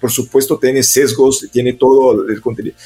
por 0.00 0.10
supuesto, 0.10 0.56
tiene 0.56 0.84
sesgos, 0.84 1.48
tiene 1.52 1.72
todo 1.72 2.28
el 2.28 2.40
contenido. 2.40 2.76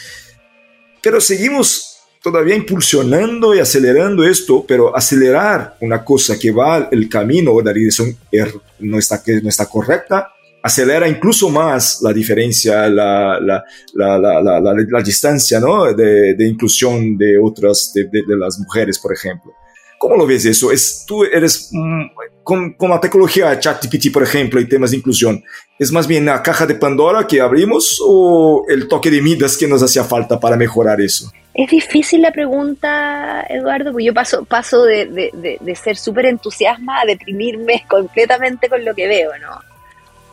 Pero 1.02 1.21
seguimos 1.21 1.93
todavía 2.25 2.57
impulsionando 2.57 3.54
y 3.54 3.59
acelerando 3.59 4.25
esto, 4.25 4.64
pero 4.66 4.97
acelerar 4.97 5.76
una 5.83 6.02
cosa 6.02 6.38
que 6.38 6.50
va 6.50 6.88
el 6.90 7.07
camino 7.07 7.52
o 7.52 7.61
la 7.61 7.71
dirección 7.71 8.16
er, 8.33 8.50
no 8.78 8.99
está, 8.99 9.23
no 9.43 9.49
está 9.50 9.66
correcta, 9.66 10.33
acelera 10.62 11.07
incluso 11.07 11.50
más 11.50 12.00
la 12.00 12.14
diferencia, 12.14 12.88
la, 12.88 13.38
la, 13.38 13.62
la, 13.93 14.40
la 14.40 15.02
distancia 15.02 15.61
¿no? 15.61 15.93
de, 15.93 16.35
de, 16.35 16.49
inclusión 16.49 17.19
de 17.19 17.37
otras, 17.37 17.93
de, 17.93 18.04
de, 18.04 18.37
las 18.38 18.59
mujeres, 18.59 18.99
por 18.99 19.12
ejemplo. 19.12 19.52
¿Cómo 19.98 20.16
lo 20.16 20.26
ves 20.26 20.44
eso? 20.44 20.70
¿Es, 20.70 21.04
tú 21.06 21.24
eres 21.24 21.70
mm, 21.72 22.02
con, 22.42 22.74
con, 22.74 22.90
la 22.90 23.00
tecnología 23.00 23.58
ChatGPT, 23.58 24.12
por 24.12 24.22
ejemplo, 24.22 24.60
y 24.60 24.68
temas 24.68 24.90
de 24.90 24.98
inclusión? 24.98 25.42
¿Es 25.78 25.92
más 25.92 26.06
bien 26.06 26.26
la 26.26 26.42
caja 26.42 26.66
de 26.66 26.74
Pandora 26.74 27.26
que 27.26 27.40
abrimos 27.40 28.00
o 28.04 28.64
el 28.68 28.88
toque 28.88 29.10
de 29.10 29.22
midas 29.22 29.56
que 29.56 29.66
nos 29.66 29.82
hacía 29.82 30.04
falta 30.04 30.38
para 30.38 30.56
mejorar 30.56 31.00
eso? 31.00 31.32
Es 31.54 31.70
difícil 31.70 32.22
la 32.22 32.32
pregunta, 32.32 33.46
Eduardo, 33.48 33.92
porque 33.92 34.06
yo 34.06 34.14
paso, 34.14 34.44
paso 34.44 34.82
de, 34.84 35.06
de, 35.06 35.58
de 35.60 35.74
ser 35.76 35.96
súper 35.96 36.26
entusiasma 36.26 37.00
a 37.00 37.06
deprimirme 37.06 37.84
completamente 37.88 38.68
con 38.68 38.84
lo 38.84 38.94
que 38.94 39.06
veo, 39.06 39.30
¿no? 39.40 39.60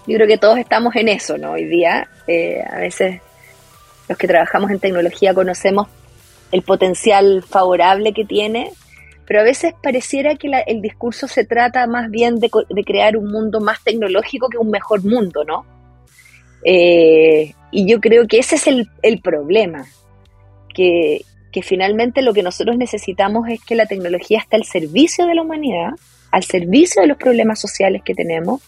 Yo 0.08 0.16
creo 0.16 0.28
que 0.28 0.38
todos 0.38 0.58
estamos 0.58 0.96
en 0.96 1.08
eso, 1.08 1.38
¿no? 1.38 1.52
Hoy 1.52 1.66
día, 1.66 2.08
eh, 2.28 2.64
a 2.70 2.80
veces 2.80 3.22
los 4.10 4.18
que 4.18 4.28
trabajamos 4.28 4.72
en 4.72 4.80
tecnología 4.80 5.34
conocemos 5.34 5.88
el 6.52 6.64
potencial 6.64 7.44
favorable 7.48 8.14
que 8.14 8.26
tiene, 8.26 8.72
pero 9.26 9.42
a 9.42 9.44
veces 9.44 9.74
pareciera 9.82 10.36
que 10.36 10.50
el 10.68 10.82
discurso 10.82 11.28
se 11.28 11.46
trata 11.46 11.88
más 11.88 12.10
bien 12.10 12.40
de, 12.40 12.50
crear 12.86 13.18
un 13.18 13.32
mundo 13.32 13.60
más 13.60 13.84
tecnológico 13.84 14.50
que 14.50 14.58
un 14.58 14.70
mejor 14.70 15.04
mundo, 15.04 15.44
¿no? 15.44 15.66
Eh, 16.64 17.54
y 17.72 17.90
yo 17.90 18.00
creo 18.00 18.28
que 18.28 18.40
ese 18.40 18.56
es 18.56 18.68
el, 18.68 19.22
problema, 19.22 19.86
que, 20.74 21.22
que 21.52 21.62
finalmente 21.62 22.22
lo 22.22 22.34
que 22.34 22.44
nosotros 22.44 22.78
necesitamos 22.78 23.48
es 23.50 23.64
que 23.64 23.76
la 23.76 23.86
tecnología 23.86 24.40
esté 24.40 24.58
al 24.58 24.66
servicio 24.66 25.26
de 25.26 25.36
la 25.36 25.42
humanidad, 25.42 25.92
al 26.32 26.44
servicio 26.44 27.02
de 27.02 27.08
los 27.08 27.18
problemas 27.18 27.60
sociales 27.60 28.02
que 28.04 28.14
tenemos, 28.14 28.62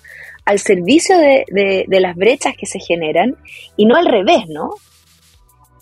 al 0.45 0.60
servicio 0.60 1.17
de, 1.17 1.45
de, 1.88 2.00
las 2.00 2.15
brechas 2.15 2.55
que 2.57 2.65
se 2.65 2.79
generan 2.79 3.38
y 3.77 3.86
no 3.86 3.95
al 3.95 4.05
revés, 4.05 4.48
¿no? 4.50 4.72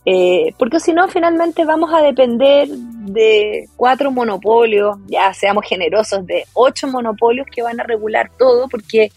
Eh, 0.06 0.54
porque 0.58 0.80
si 0.80 0.94
no, 0.94 1.08
finalmente 1.08 1.64
vamos 1.64 1.94
a 1.94 2.02
depender 2.02 2.68
de 2.70 3.70
cuatro 3.76 4.12
monopolios, 4.12 4.98
ya 5.08 5.34
seamos 5.34 5.66
generosos, 5.68 6.26
de 6.26 6.46
ocho 6.54 6.88
monopolios 6.88 7.48
que 7.48 7.62
van 7.62 7.80
a 7.80 7.84
regular 7.84 8.32
todo, 8.38 8.68
porque 8.68 9.12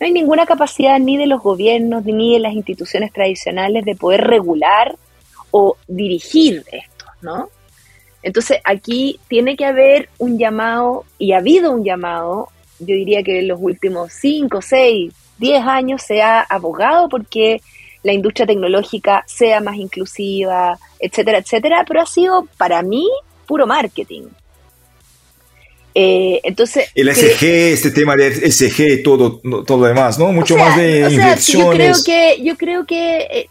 no 0.00 0.06
hay 0.06 0.12
ninguna 0.12 0.46
capacidad 0.46 0.98
ni 0.98 1.16
de 1.16 1.26
los 1.26 1.42
gobiernos 1.42 2.04
ni 2.04 2.34
de 2.34 2.40
las 2.40 2.54
instituciones 2.54 3.12
tradicionales 3.12 3.84
de 3.84 3.94
poder 3.96 4.22
regular 4.22 4.96
o 5.50 5.76
dirigir 5.86 6.64
esto, 6.72 7.04
¿no? 7.20 7.48
Entonces 8.22 8.58
aquí 8.64 9.20
tiene 9.28 9.56
que 9.56 9.66
haber 9.66 10.08
un 10.18 10.38
llamado, 10.38 11.04
y 11.18 11.32
ha 11.32 11.38
habido 11.38 11.70
un 11.70 11.84
llamado 11.84 12.48
yo 12.78 12.94
diría 12.94 13.22
que 13.22 13.40
en 13.40 13.48
los 13.48 13.60
últimos 13.60 14.12
5, 14.12 14.60
6, 14.60 15.12
10 15.38 15.62
años 15.64 16.02
se 16.02 16.22
ha 16.22 16.40
abogado 16.40 17.08
porque 17.08 17.60
la 18.04 18.12
industria 18.12 18.46
tecnológica 18.46 19.24
sea 19.26 19.60
más 19.60 19.76
inclusiva, 19.76 20.78
etcétera, 21.00 21.38
etcétera, 21.38 21.84
pero 21.88 22.02
ha 22.02 22.06
sido 22.06 22.46
para 22.56 22.82
mí 22.82 23.08
puro 23.46 23.66
marketing. 23.66 24.28
Eh, 25.96 26.40
entonces, 26.42 26.90
el 26.94 27.14
SG, 27.14 27.44
este 27.72 27.90
tema 27.90 28.16
de 28.16 28.50
SG, 28.50 29.02
todo, 29.02 29.40
todo 29.64 29.78
lo 29.78 29.86
demás, 29.86 30.18
¿no? 30.18 30.32
Mucho 30.32 30.56
más 30.56 30.76
de 30.76 31.08
inversiones. 31.10 31.42
yo 31.42 31.70
creo 31.70 31.94
que, 32.04 32.42
yo 32.42 32.56
creo 32.56 32.86
que, 32.86 33.18
eh, 33.30 33.48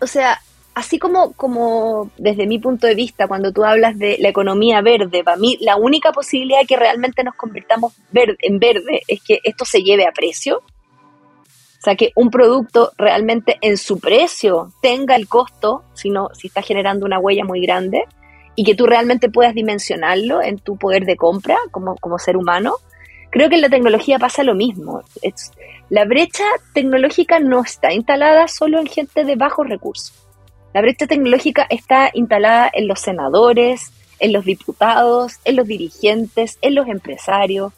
o 0.00 0.06
sea, 0.06 0.40
así 0.74 0.98
como, 0.98 1.32
como 1.32 2.10
desde 2.16 2.46
mi 2.46 2.58
punto 2.58 2.86
de 2.86 2.94
vista, 2.94 3.28
cuando 3.28 3.52
tú 3.52 3.64
hablas 3.64 3.98
de 3.98 4.16
la 4.18 4.28
economía 4.28 4.80
verde, 4.80 5.22
para 5.24 5.36
mí 5.36 5.56
la 5.60 5.76
única 5.76 6.12
posibilidad 6.12 6.60
de 6.60 6.66
que 6.66 6.76
realmente 6.76 7.22
nos 7.22 7.34
convirtamos 7.34 7.92
en 8.14 8.58
verde 8.58 9.02
es 9.06 9.20
que 9.22 9.40
esto 9.44 9.64
se 9.64 9.82
lleve 9.82 10.06
a 10.06 10.12
precio. 10.12 10.62
Sea, 11.86 11.96
que 11.96 12.10
un 12.16 12.30
producto 12.30 12.92
realmente 12.98 13.58
en 13.60 13.76
su 13.76 14.00
precio 14.00 14.72
tenga 14.82 15.14
el 15.14 15.28
costo, 15.28 15.84
si, 15.94 16.10
no, 16.10 16.30
si 16.34 16.48
está 16.48 16.60
generando 16.60 17.06
una 17.06 17.18
huella 17.18 17.44
muy 17.44 17.60
grande, 17.60 18.04
y 18.56 18.64
que 18.64 18.74
tú 18.74 18.86
realmente 18.86 19.30
puedas 19.30 19.54
dimensionarlo 19.54 20.42
en 20.42 20.58
tu 20.58 20.76
poder 20.76 21.04
de 21.04 21.16
compra 21.16 21.56
como, 21.70 21.96
como 21.96 22.18
ser 22.18 22.36
humano. 22.36 22.74
Creo 23.30 23.48
que 23.48 23.56
en 23.56 23.60
la 23.60 23.68
tecnología 23.68 24.18
pasa 24.18 24.42
lo 24.42 24.54
mismo. 24.54 25.02
la 25.90 26.04
brecha 26.04 26.44
tecnológica 26.72 27.38
no 27.38 27.62
está 27.62 27.92
instalada 27.92 28.48
solo 28.48 28.80
en 28.80 28.86
gente 28.86 29.24
de 29.24 29.36
bajos 29.36 29.68
recursos 29.68 30.26
la 30.76 30.82
brecha 30.82 31.06
tecnológica 31.06 31.66
está 31.70 32.10
instalada 32.12 32.70
en 32.70 32.86
los 32.86 33.00
senadores, 33.00 33.92
en 34.18 34.34
los 34.34 34.44
diputados, 34.44 35.36
en 35.46 35.56
los 35.56 35.66
dirigentes, 35.66 36.58
en 36.60 36.74
los 36.74 36.86
empresarios 36.86 37.72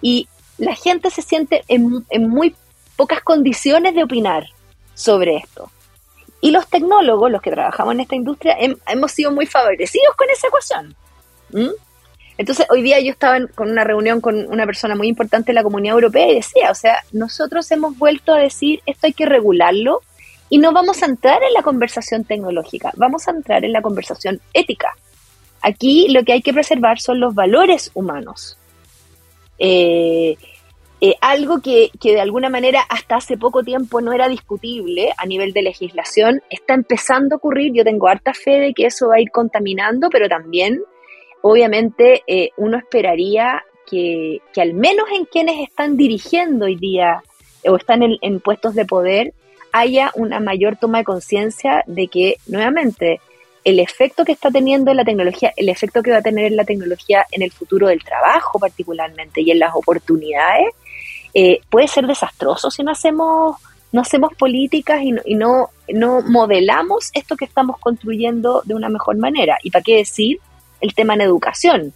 y 0.00 0.28
la 0.56 0.74
gente 0.74 1.10
se 1.10 1.20
siente 1.20 1.62
en, 1.68 2.06
muy 2.26 2.54
pocas 2.98 3.22
condiciones 3.22 3.94
de 3.94 4.02
opinar 4.02 4.48
sobre 4.94 5.36
esto. 5.36 5.70
Y 6.40 6.50
los 6.50 6.66
tecnólogos, 6.66 7.30
los 7.30 7.40
que 7.40 7.52
trabajamos 7.52 7.94
en 7.94 8.00
esta 8.00 8.16
industria, 8.16 8.56
hemos 8.58 9.12
sido 9.12 9.30
muy 9.30 9.46
favorecidos 9.46 10.16
con 10.16 10.28
esa 10.30 10.48
ecuación. 10.48 10.96
Entonces, 12.36 12.66
hoy 12.70 12.82
día 12.82 12.98
yo 12.98 13.12
estaba 13.12 13.38
con 13.54 13.70
una 13.70 13.84
reunión 13.84 14.20
con 14.20 14.48
una 14.48 14.66
persona 14.66 14.96
muy 14.96 15.06
importante 15.06 15.52
de 15.52 15.54
la 15.54 15.62
comunidad 15.62 15.94
europea 15.94 16.28
y 16.28 16.34
decía, 16.34 16.72
o 16.72 16.74
sea, 16.74 17.04
nosotros 17.12 17.70
hemos 17.70 17.96
vuelto 17.96 18.34
a 18.34 18.38
decir, 18.38 18.80
esto 18.84 19.06
hay 19.06 19.12
que 19.12 19.26
regularlo 19.26 20.02
y 20.50 20.58
no 20.58 20.72
vamos 20.72 21.00
a 21.02 21.06
entrar 21.06 21.40
en 21.44 21.52
la 21.52 21.62
conversación 21.62 22.24
tecnológica, 22.24 22.92
vamos 22.96 23.28
a 23.28 23.30
entrar 23.30 23.64
en 23.64 23.72
la 23.72 23.80
conversación 23.82 24.40
ética. 24.52 24.96
Aquí 25.62 26.08
lo 26.08 26.24
que 26.24 26.32
hay 26.32 26.42
que 26.42 26.52
preservar 26.52 26.98
son 26.98 27.20
los 27.20 27.32
valores 27.32 27.92
humanos. 27.94 28.56
Eh, 29.60 30.36
eh, 31.00 31.14
algo 31.20 31.60
que, 31.60 31.90
que, 32.00 32.12
de 32.12 32.20
alguna 32.20 32.48
manera 32.48 32.80
hasta 32.88 33.16
hace 33.16 33.36
poco 33.36 33.62
tiempo 33.62 34.00
no 34.00 34.12
era 34.12 34.28
discutible 34.28 35.12
a 35.16 35.26
nivel 35.26 35.52
de 35.52 35.62
legislación, 35.62 36.42
está 36.50 36.74
empezando 36.74 37.34
a 37.34 37.38
ocurrir. 37.38 37.72
Yo 37.72 37.84
tengo 37.84 38.08
harta 38.08 38.34
fe 38.34 38.58
de 38.58 38.74
que 38.74 38.86
eso 38.86 39.08
va 39.08 39.16
a 39.16 39.20
ir 39.20 39.30
contaminando, 39.30 40.08
pero 40.10 40.28
también, 40.28 40.82
obviamente, 41.42 42.22
eh, 42.26 42.50
uno 42.56 42.78
esperaría 42.78 43.62
que, 43.88 44.40
que, 44.52 44.60
al 44.60 44.74
menos 44.74 45.06
en 45.14 45.24
quienes 45.24 45.60
están 45.60 45.96
dirigiendo 45.96 46.66
hoy 46.66 46.76
día 46.76 47.22
o 47.64 47.76
están 47.76 48.02
en 48.02 48.40
puestos 48.40 48.74
de 48.74 48.84
poder, 48.84 49.34
haya 49.72 50.10
una 50.14 50.40
mayor 50.40 50.76
toma 50.76 50.98
de 50.98 51.04
conciencia 51.04 51.84
de 51.86 52.08
que, 52.08 52.36
nuevamente, 52.46 53.20
el 53.64 53.80
efecto 53.80 54.24
que 54.24 54.32
está 54.32 54.50
teniendo 54.50 54.94
la 54.94 55.04
tecnología, 55.04 55.52
el 55.56 55.68
efecto 55.68 56.02
que 56.02 56.10
va 56.10 56.18
a 56.18 56.22
tener 56.22 56.52
la 56.52 56.64
tecnología 56.64 57.26
en 57.30 57.42
el 57.42 57.52
futuro 57.52 57.88
del 57.88 58.02
trabajo 58.02 58.58
particularmente 58.58 59.42
y 59.42 59.50
en 59.50 59.58
las 59.58 59.74
oportunidades, 59.74 60.74
eh, 61.40 61.60
puede 61.70 61.86
ser 61.86 62.04
desastroso 62.08 62.68
si 62.68 62.82
no 62.82 62.90
hacemos, 62.90 63.58
no 63.92 64.00
hacemos 64.00 64.34
políticas 64.34 65.02
y, 65.02 65.12
no, 65.12 65.68
y 65.86 65.94
no, 65.94 66.20
modelamos 66.22 67.10
esto 67.14 67.36
que 67.36 67.44
estamos 67.44 67.78
construyendo 67.78 68.62
de 68.64 68.74
una 68.74 68.88
mejor 68.88 69.18
manera. 69.18 69.56
¿Y 69.62 69.70
para 69.70 69.84
qué 69.84 69.98
decir 69.98 70.40
el 70.80 70.94
tema 70.94 71.14
en 71.14 71.20
educación? 71.20 71.92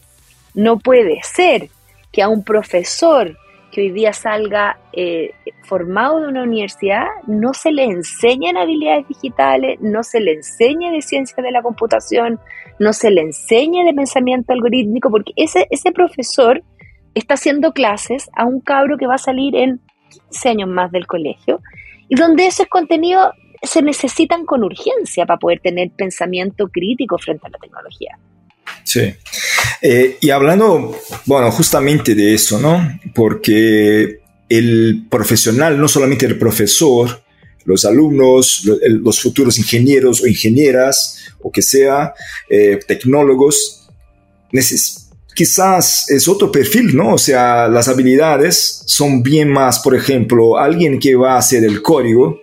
No 0.54 0.78
puede 0.78 1.18
ser 1.24 1.70
que 2.12 2.22
a 2.22 2.28
un 2.28 2.44
profesor 2.44 3.36
que 3.72 3.80
hoy 3.80 3.90
día 3.90 4.12
salga 4.12 4.78
eh, 4.92 5.32
formado 5.64 6.20
de 6.20 6.28
una 6.28 6.44
universidad, 6.44 7.06
no 7.26 7.52
se 7.52 7.72
le 7.72 7.82
enseñan 7.82 8.56
habilidades 8.56 9.08
digitales, 9.08 9.80
no 9.80 10.04
se 10.04 10.20
le 10.20 10.34
enseña 10.34 10.92
de 10.92 11.02
ciencia 11.02 11.42
de 11.42 11.50
la 11.50 11.62
computación, 11.62 12.38
no 12.78 12.92
se 12.92 13.10
le 13.10 13.22
enseña 13.22 13.84
de 13.84 13.92
pensamiento 13.92 14.52
algorítmico, 14.52 15.10
porque 15.10 15.32
ese, 15.34 15.66
ese 15.70 15.90
profesor 15.90 16.62
está 17.14 17.34
haciendo 17.34 17.72
clases 17.72 18.30
a 18.34 18.44
un 18.44 18.60
cabro 18.60 18.96
que 18.98 19.06
va 19.06 19.16
a 19.16 19.18
salir 19.18 19.54
en 19.56 19.80
15 20.30 20.48
años 20.48 20.68
más 20.68 20.90
del 20.92 21.06
colegio, 21.06 21.60
y 22.08 22.16
donde 22.16 22.46
esos 22.46 22.66
contenidos 22.66 23.28
se 23.62 23.80
necesitan 23.82 24.44
con 24.44 24.64
urgencia 24.64 25.24
para 25.24 25.38
poder 25.38 25.60
tener 25.60 25.90
pensamiento 25.90 26.68
crítico 26.68 27.16
frente 27.18 27.46
a 27.46 27.50
la 27.50 27.58
tecnología. 27.58 28.18
Sí. 28.84 29.14
Eh, 29.80 30.18
y 30.20 30.30
hablando, 30.30 30.96
bueno, 31.26 31.50
justamente 31.50 32.14
de 32.14 32.34
eso, 32.34 32.58
¿no? 32.58 32.98
Porque 33.14 34.20
el 34.48 35.06
profesional, 35.08 35.78
no 35.78 35.88
solamente 35.88 36.26
el 36.26 36.38
profesor, 36.38 37.22
los 37.64 37.84
alumnos, 37.84 38.68
los 38.82 39.20
futuros 39.20 39.58
ingenieros 39.58 40.22
o 40.22 40.26
ingenieras, 40.26 41.32
o 41.40 41.50
que 41.50 41.62
sea, 41.62 42.12
eh, 42.50 42.78
tecnólogos, 42.86 43.88
quizás 45.34 46.10
es 46.10 46.28
otro 46.28 46.50
perfil, 46.50 46.96
¿no? 46.96 47.14
O 47.14 47.18
sea, 47.18 47.68
las 47.68 47.88
habilidades 47.88 48.82
son 48.86 49.22
bien 49.22 49.48
más, 49.48 49.80
por 49.80 49.94
ejemplo, 49.94 50.58
alguien 50.58 50.98
que 50.98 51.14
va 51.14 51.34
a 51.34 51.38
hacer 51.38 51.64
el 51.64 51.82
código, 51.82 52.40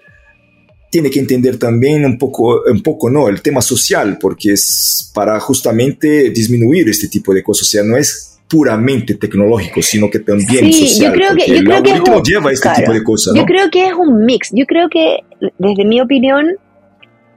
tiene 0.91 1.09
que 1.09 1.19
entender 1.19 1.57
también 1.57 2.03
un 2.03 2.17
poco, 2.17 2.63
un 2.69 2.81
poco, 2.81 3.09
¿no? 3.09 3.29
El 3.29 3.41
tema 3.41 3.61
social, 3.61 4.17
porque 4.19 4.53
es 4.53 5.11
para 5.13 5.39
justamente 5.39 6.31
disminuir 6.31 6.89
este 6.89 7.07
tipo 7.07 7.33
de 7.33 7.43
cosas. 7.43 7.67
O 7.67 7.71
sea, 7.71 7.83
no 7.83 7.95
es 7.95 8.39
puramente 8.49 9.13
tecnológico, 9.13 9.81
sino 9.83 10.09
que 10.09 10.19
también 10.19 10.73
social. 10.73 11.11
Yo 11.11 11.13
creo 11.13 11.35
que, 11.35 11.57
yo 11.57 11.63
creo 11.63 11.83
que 11.83 11.91
es 11.91 11.99
un, 11.99 12.23
lleva 12.23 12.51
este 12.51 12.69
tipo 12.75 12.91
de 12.91 13.03
cosas. 13.03 13.35
Yo 13.35 13.45
creo 13.45 13.69
que 13.69 13.87
es 13.87 13.93
un 13.93 14.25
mix. 14.25 14.49
Yo 14.51 14.65
creo 14.65 14.89
que, 14.89 15.17
desde 15.59 15.85
mi 15.85 16.01
opinión, 16.01 16.55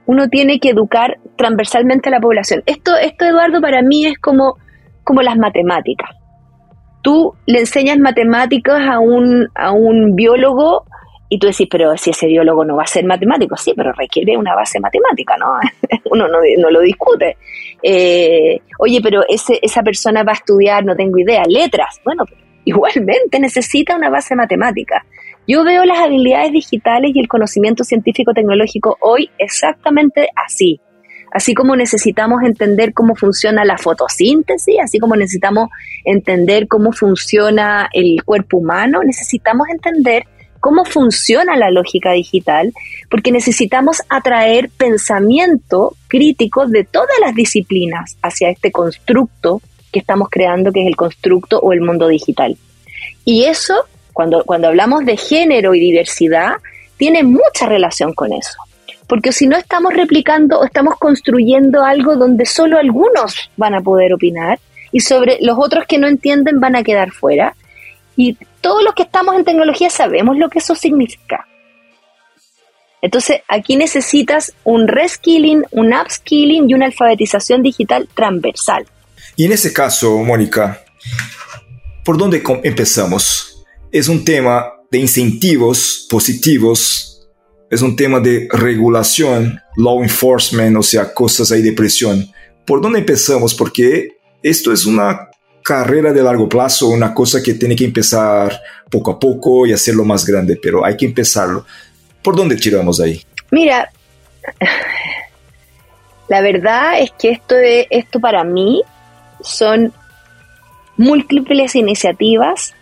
uno 0.07 0.27
tiene 0.29 0.59
que 0.59 0.69
educar 0.69 1.19
transversalmente 1.37 2.09
a 2.09 2.13
la 2.13 2.19
población. 2.19 2.63
Esto, 2.65 2.97
esto 2.97 3.25
Eduardo, 3.25 3.61
para 3.61 3.83
mí 3.83 4.07
es 4.07 4.17
como, 4.17 4.57
como 5.03 5.21
las 5.21 5.37
matemáticas. 5.37 6.09
Tú 7.01 7.33
le 7.45 7.59
enseñas 7.59 7.97
matemáticas 7.97 8.81
a 8.89 8.99
un, 8.99 9.47
a 9.55 9.71
un 9.71 10.15
biólogo 10.15 10.85
y 11.33 11.39
tú 11.39 11.47
decís, 11.47 11.67
pero 11.69 11.97
si 11.97 12.11
ese 12.11 12.27
biólogo 12.27 12.63
no 12.63 12.75
va 12.75 12.83
a 12.83 12.87
ser 12.87 13.05
matemático, 13.05 13.57
sí, 13.57 13.73
pero 13.75 13.91
requiere 13.93 14.37
una 14.37 14.53
base 14.53 14.79
matemática, 14.79 15.35
¿no? 15.37 15.47
Uno 16.11 16.27
no, 16.27 16.37
no, 16.59 16.69
lo 16.69 16.81
discute. 16.81 17.37
Eh, 17.81 18.59
oye, 18.77 18.99
pero 19.01 19.23
ese, 19.27 19.57
esa 19.61 19.81
persona 19.81 20.23
va 20.23 20.33
a 20.33 20.35
estudiar, 20.35 20.85
no 20.85 20.95
tengo 20.95 21.17
idea, 21.17 21.41
letras. 21.47 21.99
Bueno, 22.05 22.23
igualmente 22.65 23.39
necesita 23.39 23.95
una 23.95 24.11
base 24.11 24.35
matemática. 24.35 25.03
Yo 25.47 25.63
veo 25.63 25.83
las 25.85 25.97
habilidades 25.97 26.51
digitales 26.51 27.11
y 27.15 27.19
el 27.19 27.27
conocimiento 27.27 27.83
científico-tecnológico 27.83 28.97
hoy 29.01 29.29
exactamente 29.39 30.29
así. 30.35 30.79
Así 31.33 31.55
como 31.55 31.75
necesitamos 31.75 32.43
entender 32.43 32.93
cómo 32.93 33.15
funciona 33.15 33.65
la 33.65 33.79
fotosíntesis, 33.79 34.75
así 34.83 34.99
como 34.99 35.15
necesitamos 35.15 35.69
entender 36.05 36.67
cómo 36.67 36.91
funciona 36.91 37.89
el 37.91 38.23
cuerpo 38.23 38.57
humano, 38.57 39.01
necesitamos 39.03 39.67
entender 39.69 40.27
cómo 40.59 40.85
funciona 40.85 41.57
la 41.57 41.71
lógica 41.71 42.11
digital, 42.11 42.71
porque 43.09 43.31
necesitamos 43.31 44.03
atraer 44.09 44.69
pensamiento 44.69 45.95
crítico 46.07 46.67
de 46.67 46.83
todas 46.83 47.19
las 47.19 47.33
disciplinas 47.33 48.15
hacia 48.21 48.51
este 48.51 48.71
constructo 48.71 49.59
que 49.91 49.99
estamos 49.99 50.29
creando, 50.29 50.71
que 50.71 50.81
es 50.81 50.87
el 50.87 50.95
constructo 50.95 51.59
o 51.59 51.73
el 51.73 51.81
mundo 51.81 52.07
digital. 52.07 52.55
Y 53.25 53.45
eso, 53.45 53.73
cuando, 54.13 54.43
cuando 54.45 54.67
hablamos 54.67 55.03
de 55.03 55.17
género 55.17 55.73
y 55.73 55.79
diversidad, 55.79 56.53
tiene 56.95 57.23
mucha 57.23 57.65
relación 57.65 58.13
con 58.13 58.33
eso. 58.33 58.57
Porque 59.07 59.31
si 59.31 59.47
no 59.47 59.57
estamos 59.57 59.93
replicando 59.93 60.59
o 60.59 60.65
estamos 60.65 60.97
construyendo 60.97 61.83
algo 61.83 62.15
donde 62.15 62.45
solo 62.45 62.77
algunos 62.77 63.49
van 63.57 63.75
a 63.75 63.81
poder 63.81 64.13
opinar 64.13 64.59
y 64.91 65.01
sobre 65.01 65.39
los 65.41 65.57
otros 65.59 65.85
que 65.85 65.97
no 65.97 66.07
entienden 66.07 66.59
van 66.59 66.75
a 66.75 66.83
quedar 66.83 67.11
fuera. 67.11 67.55
Y 68.15 68.37
todos 68.61 68.83
los 68.83 68.93
que 68.93 69.03
estamos 69.03 69.35
en 69.35 69.43
tecnología 69.43 69.89
sabemos 69.89 70.37
lo 70.37 70.49
que 70.49 70.59
eso 70.59 70.75
significa. 70.75 71.47
Entonces, 73.01 73.41
aquí 73.49 73.75
necesitas 73.75 74.53
un 74.63 74.87
reskilling, 74.87 75.63
un 75.71 75.93
upskilling 75.93 76.69
y 76.69 76.73
una 76.73 76.85
alfabetización 76.85 77.61
digital 77.61 78.07
transversal. 78.15 78.85
Y 79.35 79.45
en 79.45 79.51
ese 79.51 79.73
caso, 79.73 80.19
Mónica, 80.19 80.85
¿por 82.05 82.17
dónde 82.17 82.41
empezamos? 82.63 83.65
Es 83.91 84.07
un 84.07 84.23
tema 84.23 84.71
de 84.89 84.99
incentivos 84.99 86.07
positivos, 86.09 87.12
es 87.73 87.81
un 87.81 87.95
tema 87.95 88.19
de 88.19 88.47
regulación, 88.51 89.59
law 89.77 90.03
enforcement, 90.03 90.77
o 90.77 90.83
sea, 90.83 91.11
cosas 91.11 91.51
ahí 91.51 91.63
de 91.63 91.73
presión. 91.73 92.31
¿Por 92.65 92.81
dónde 92.81 92.99
empezamos? 92.99 93.55
Porque 93.55 94.17
esto 94.43 94.71
es 94.71 94.85
una 94.85 95.29
carrera 95.63 96.13
de 96.13 96.21
largo 96.21 96.47
plazo, 96.47 96.89
una 96.89 97.13
cosa 97.13 97.41
que 97.41 97.55
tiene 97.55 97.75
que 97.75 97.85
empezar 97.85 98.61
poco 98.91 99.11
a 99.11 99.19
poco 99.19 99.65
y 99.65 99.73
hacerlo 99.73 100.05
más 100.05 100.23
grande, 100.23 100.59
pero 100.61 100.85
hay 100.85 100.95
que 100.95 101.05
empezarlo. 101.05 101.65
¿Por 102.21 102.35
dónde 102.35 102.55
tiramos 102.57 102.99
ahí? 102.99 103.23
Mira, 103.49 103.89
la 106.27 106.41
verdad 106.41 106.99
es 106.99 107.11
que 107.11 107.31
esto, 107.31 107.55
esto 107.89 108.19
para 108.19 108.43
mí 108.43 108.83
son 109.41 109.91
múltiples 110.95 111.75
iniciativas 111.75 112.75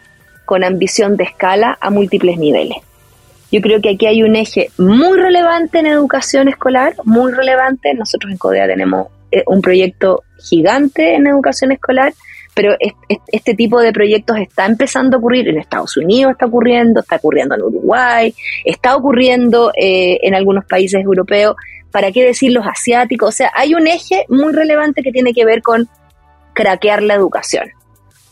con 0.45 0.65
ambición 0.65 1.15
de 1.15 1.23
escala 1.23 1.77
a 1.79 1.89
múltiples 1.89 2.37
niveles. 2.37 2.79
Yo 3.51 3.61
creo 3.61 3.81
que 3.81 3.89
aquí 3.89 4.05
hay 4.05 4.23
un 4.23 4.35
eje 4.35 4.69
muy 4.77 5.17
relevante 5.19 5.79
en 5.79 5.87
educación 5.87 6.47
escolar, 6.47 6.95
muy 7.03 7.31
relevante. 7.31 7.93
Nosotros 7.93 8.31
en 8.31 8.37
CODEA 8.37 8.67
tenemos 8.67 9.07
eh, 9.31 9.43
un 9.47 9.61
proyecto 9.61 10.23
gigante 10.39 11.15
en 11.15 11.27
educación 11.27 11.71
escolar 11.71 12.13
pero 12.53 12.75
este 13.31 13.53
tipo 13.53 13.79
de 13.79 13.93
proyectos 13.93 14.37
está 14.37 14.65
empezando 14.65 15.15
a 15.15 15.19
ocurrir 15.19 15.47
en 15.47 15.57
Estados 15.57 15.95
Unidos, 15.97 16.33
está 16.33 16.47
ocurriendo, 16.47 16.99
está 16.99 17.15
ocurriendo 17.15 17.55
en 17.55 17.61
Uruguay, 17.61 18.33
está 18.65 18.95
ocurriendo 18.95 19.71
eh, 19.75 20.19
en 20.21 20.35
algunos 20.35 20.65
países 20.65 21.01
europeos, 21.01 21.55
¿para 21.91 22.11
qué 22.11 22.25
decir 22.25 22.51
los 22.51 22.65
asiáticos? 22.67 23.29
O 23.29 23.31
sea, 23.31 23.51
hay 23.55 23.73
un 23.73 23.87
eje 23.87 24.25
muy 24.27 24.51
relevante 24.53 25.01
que 25.01 25.11
tiene 25.11 25.33
que 25.33 25.45
ver 25.45 25.61
con 25.61 25.87
craquear 26.53 27.03
la 27.03 27.13
educación. 27.13 27.69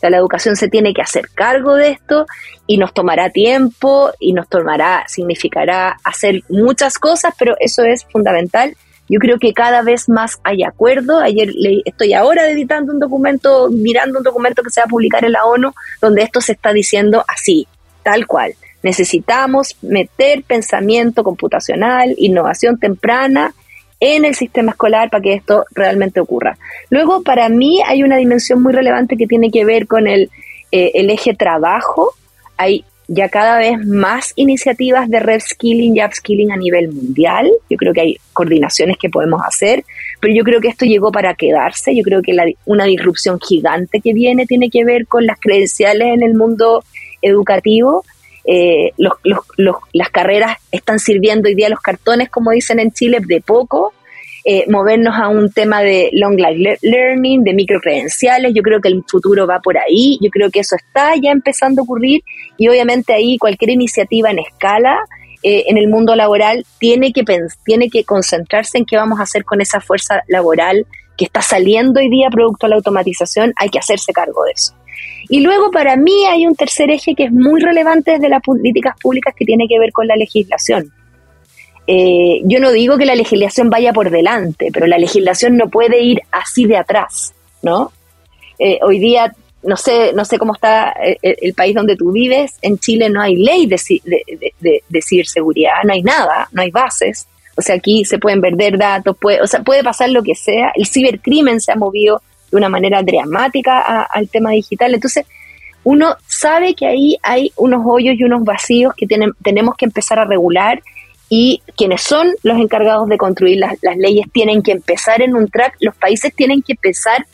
sea, 0.00 0.08
la 0.08 0.16
educación 0.16 0.56
se 0.56 0.68
tiene 0.68 0.94
que 0.94 1.02
hacer 1.02 1.28
cargo 1.34 1.74
de 1.74 1.90
esto 1.90 2.24
y 2.66 2.78
nos 2.78 2.94
tomará 2.94 3.28
tiempo 3.28 4.10
y 4.18 4.32
nos 4.32 4.48
tomará, 4.48 5.04
significará 5.08 5.98
hacer 6.04 6.42
muchas 6.48 6.98
cosas, 6.98 7.34
pero 7.38 7.54
eso 7.60 7.82
es 7.84 8.06
fundamental 8.06 8.74
yo 9.10 9.18
creo 9.18 9.38
que 9.40 9.52
cada 9.52 9.82
vez 9.82 10.08
más 10.08 10.38
hay 10.44 10.62
acuerdo. 10.62 11.18
Ayer 11.18 11.48
le, 11.52 11.82
estoy 11.84 12.14
ahora 12.14 12.48
editando 12.48 12.92
un 12.92 13.00
documento, 13.00 13.68
mirando 13.68 14.18
un 14.18 14.24
documento 14.24 14.62
que 14.62 14.70
se 14.70 14.80
va 14.80 14.84
a 14.84 14.88
publicar 14.88 15.24
en 15.24 15.32
la 15.32 15.44
ONU, 15.44 15.72
donde 16.00 16.22
esto 16.22 16.40
se 16.40 16.52
está 16.52 16.72
diciendo 16.72 17.24
así, 17.26 17.66
tal 18.04 18.28
cual. 18.28 18.54
Necesitamos 18.84 19.76
meter 19.82 20.44
pensamiento 20.44 21.24
computacional, 21.24 22.14
innovación 22.18 22.78
temprana 22.78 23.52
en 24.00 24.24
el 24.24 24.34
sistema 24.34 24.72
escolar 24.72 25.10
para 25.10 25.22
que 25.22 25.34
esto 25.34 25.64
realmente 25.72 26.20
ocurra. 26.20 26.58
Luego, 26.88 27.22
para 27.22 27.48
mí 27.48 27.80
hay 27.86 28.02
una 28.02 28.16
dimensión 28.16 28.62
muy 28.62 28.72
relevante 28.72 29.16
que 29.16 29.26
tiene 29.26 29.50
que 29.50 29.64
ver 29.64 29.86
con 29.86 30.08
el, 30.08 30.30
eh, 30.72 30.92
el 30.94 31.10
eje 31.10 31.34
trabajo. 31.34 32.14
Hay 32.56 32.84
ya 33.12 33.28
cada 33.28 33.58
vez 33.58 33.84
más 33.84 34.32
iniciativas 34.36 35.10
de 35.10 35.18
reskilling 35.18 35.96
y 35.96 36.04
upskilling 36.04 36.52
a 36.52 36.56
nivel 36.56 36.92
mundial. 36.92 37.50
Yo 37.68 37.76
creo 37.76 37.92
que 37.92 38.00
hay 38.00 38.16
coordinaciones 38.32 38.98
que 38.98 39.10
podemos 39.10 39.42
hacer, 39.44 39.84
pero 40.20 40.32
yo 40.32 40.44
creo 40.44 40.60
que 40.60 40.68
esto 40.68 40.84
llegó 40.84 41.10
para 41.10 41.34
quedarse. 41.34 41.94
Yo 41.94 42.04
creo 42.04 42.22
que 42.22 42.32
una 42.66 42.84
disrupción 42.84 43.40
gigante 43.40 44.00
que 44.00 44.14
viene 44.14 44.46
tiene 44.46 44.70
que 44.70 44.84
ver 44.84 45.08
con 45.08 45.26
las 45.26 45.40
credenciales 45.40 46.06
en 46.06 46.22
el 46.22 46.34
mundo 46.34 46.84
educativo. 47.20 48.04
Eh, 48.44 48.92
las 49.92 50.10
carreras 50.10 50.56
están 50.70 50.98
sirviendo 50.98 51.48
hoy 51.48 51.54
día 51.54 51.68
los 51.68 51.80
cartones, 51.80 52.30
como 52.30 52.50
dicen 52.50 52.80
en 52.80 52.92
Chile, 52.92 53.18
de 53.20 53.40
poco. 53.40 53.92
Eh, 54.44 54.64
movernos 54.68 55.14
a 55.16 55.28
un 55.28 55.52
tema 55.52 55.82
de 55.82 56.08
long 56.12 56.38
life 56.38 56.78
learning, 56.80 57.44
de 57.44 57.52
microcredenciales. 57.52 58.52
Yo 58.54 58.62
creo 58.62 58.80
que 58.80 58.88
el 58.88 59.04
futuro 59.06 59.46
va 59.46 59.60
por 59.60 59.76
ahí. 59.76 60.18
Yo 60.22 60.30
creo 60.30 60.50
que 60.50 60.60
eso 60.60 60.76
está 60.76 61.12
ya 61.22 61.30
empezando 61.30 61.82
a 61.82 61.84
ocurrir 61.84 62.22
y 62.56 62.68
obviamente 62.68 63.12
ahí 63.12 63.36
cualquier 63.38 63.70
iniciativa 63.70 64.30
en 64.30 64.38
escala 64.38 64.98
eh, 65.42 65.64
en 65.68 65.78
el 65.78 65.88
mundo 65.88 66.14
laboral 66.14 66.66
tiene 66.78 67.12
que, 67.12 67.24
tiene 67.64 67.88
que 67.88 68.04
concentrarse 68.04 68.76
en 68.76 68.84
qué 68.84 68.96
vamos 68.96 69.20
a 69.20 69.22
hacer 69.22 69.44
con 69.44 69.60
esa 69.60 69.80
fuerza 69.80 70.22
laboral 70.28 70.86
que 71.16 71.24
está 71.24 71.40
saliendo 71.40 72.00
hoy 72.00 72.10
día 72.10 72.28
producto 72.30 72.66
de 72.66 72.70
la 72.70 72.76
automatización. 72.76 73.52
Hay 73.56 73.70
que 73.70 73.78
hacerse 73.78 74.12
cargo 74.12 74.44
de 74.44 74.52
eso. 74.52 74.74
Y 75.28 75.40
luego 75.40 75.70
para 75.70 75.96
mí 75.96 76.26
hay 76.26 76.46
un 76.46 76.54
tercer 76.54 76.90
eje 76.90 77.14
que 77.14 77.24
es 77.24 77.32
muy 77.32 77.60
relevante 77.60 78.12
desde 78.12 78.28
las 78.28 78.42
políticas 78.42 78.96
públicas 79.00 79.34
que 79.36 79.44
tiene 79.44 79.66
que 79.68 79.78
ver 79.78 79.92
con 79.92 80.06
la 80.06 80.16
legislación. 80.16 80.92
Eh, 81.86 82.40
yo 82.44 82.60
no 82.60 82.70
digo 82.72 82.98
que 82.98 83.06
la 83.06 83.14
legislación 83.14 83.70
vaya 83.70 83.92
por 83.92 84.10
delante, 84.10 84.70
pero 84.72 84.86
la 84.86 84.98
legislación 84.98 85.56
no 85.56 85.68
puede 85.68 86.00
ir 86.02 86.20
así 86.30 86.66
de 86.66 86.76
atrás, 86.76 87.32
¿no? 87.62 87.92
Eh, 88.58 88.78
hoy 88.82 88.98
día 88.98 89.34
no 89.62 89.76
sé, 89.76 90.12
no 90.14 90.24
sé 90.24 90.38
cómo 90.38 90.54
está 90.54 90.92
eh, 91.02 91.18
eh, 91.22 91.36
el, 91.42 91.54
país 91.54 91.74
donde 91.74 91.96
tú 91.96 92.12
vives. 92.12 92.56
En 92.62 92.78
Chile 92.78 93.10
no 93.10 93.20
hay 93.20 93.36
ley 93.36 93.66
de, 93.66 93.78
de, 94.04 94.82
de, 94.88 95.02
ciberseguridad, 95.02 95.82
no 95.84 95.92
hay 95.92 96.02
nada, 96.02 96.48
no 96.52 96.62
hay 96.62 96.70
bases. 96.70 97.26
O 97.56 97.62
sea, 97.62 97.74
aquí 97.74 98.04
se 98.04 98.18
pueden 98.18 98.40
perder 98.40 98.78
datos, 98.78 99.16
puede, 99.20 99.42
o 99.42 99.46
sea, 99.46 99.62
puede 99.62 99.84
pasar 99.84 100.10
lo 100.10 100.22
que 100.22 100.34
sea. 100.34 100.72
El 100.74 100.86
cibercrimen 100.86 101.60
se 101.60 101.72
ha 101.72 101.76
movido 101.76 102.22
de 102.50 102.56
una 102.56 102.68
manera 102.68 103.02
dramática 103.02 104.02
al 104.02 104.28
tema 104.28 104.50
digital. 104.50 104.94
Entonces, 104.94 105.26
uno 105.84 106.16
sabe 106.26 106.74
que 106.74 106.86
ahí 106.86 107.16
hay 107.22 107.52
unos 107.56 107.82
hoyos 107.86 108.16
y 108.18 108.24
unos 108.24 108.44
vacíos 108.44 108.92
que 108.96 109.06
tienen, 109.06 109.32
tenemos 109.42 109.76
que 109.76 109.86
empezar 109.86 110.18
a 110.18 110.24
regular 110.24 110.82
y 111.28 111.62
quienes 111.76 112.02
son 112.02 112.28
los 112.42 112.58
encargados 112.58 113.08
de 113.08 113.16
construir 113.16 113.58
las, 113.58 113.76
las 113.82 113.96
leyes 113.96 114.26
tienen 114.32 114.62
que 114.62 114.72
empezar 114.72 115.22
en 115.22 115.34
un 115.36 115.48
track, 115.48 115.76
los 115.80 115.96
países 115.96 116.34
tienen 116.34 116.60
que 116.60 116.72
empezar 116.72 117.24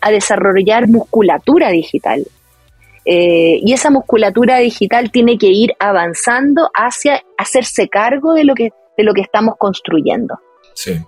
a 0.00 0.10
desarrollar 0.10 0.88
musculatura 0.88 1.70
digital. 1.70 2.24
Eh, 3.04 3.60
y 3.62 3.72
esa 3.72 3.90
musculatura 3.90 4.58
digital 4.58 5.10
tiene 5.10 5.38
que 5.38 5.46
ir 5.46 5.74
avanzando 5.78 6.70
hacia 6.74 7.22
hacerse 7.38 7.88
cargo 7.88 8.34
de 8.34 8.44
lo 8.44 8.54
que, 8.54 8.70
de 8.96 9.04
lo 9.04 9.14
que 9.14 9.20
estamos 9.20 9.54
construyendo. 9.58 10.38
Sí. 10.74 11.00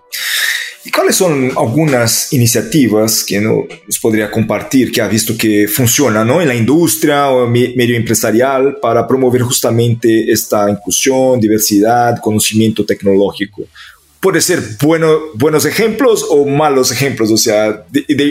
¿Y 0.88 0.90
cuáles 0.90 1.16
son 1.16 1.52
algunas 1.54 2.32
iniciativas 2.32 3.22
que 3.22 3.42
nos 3.42 3.98
podría 4.00 4.30
compartir 4.30 4.90
que 4.90 5.02
ha 5.02 5.06
visto 5.06 5.36
que 5.36 5.68
funcionan 5.68 6.26
¿no? 6.26 6.40
en 6.40 6.48
la 6.48 6.54
industria 6.54 7.28
o 7.28 7.46
medio 7.46 7.94
empresarial 7.94 8.78
para 8.80 9.06
promover 9.06 9.42
justamente 9.42 10.32
esta 10.32 10.70
inclusión, 10.70 11.38
diversidad, 11.38 12.18
conocimiento 12.22 12.86
tecnológico? 12.86 13.64
puede 14.18 14.40
ser 14.40 14.60
bueno, 14.82 15.10
buenos 15.34 15.64
ejemplos 15.66 16.26
o 16.28 16.44
malos 16.44 16.90
ejemplos, 16.90 17.30
o 17.30 17.36
sea, 17.36 17.84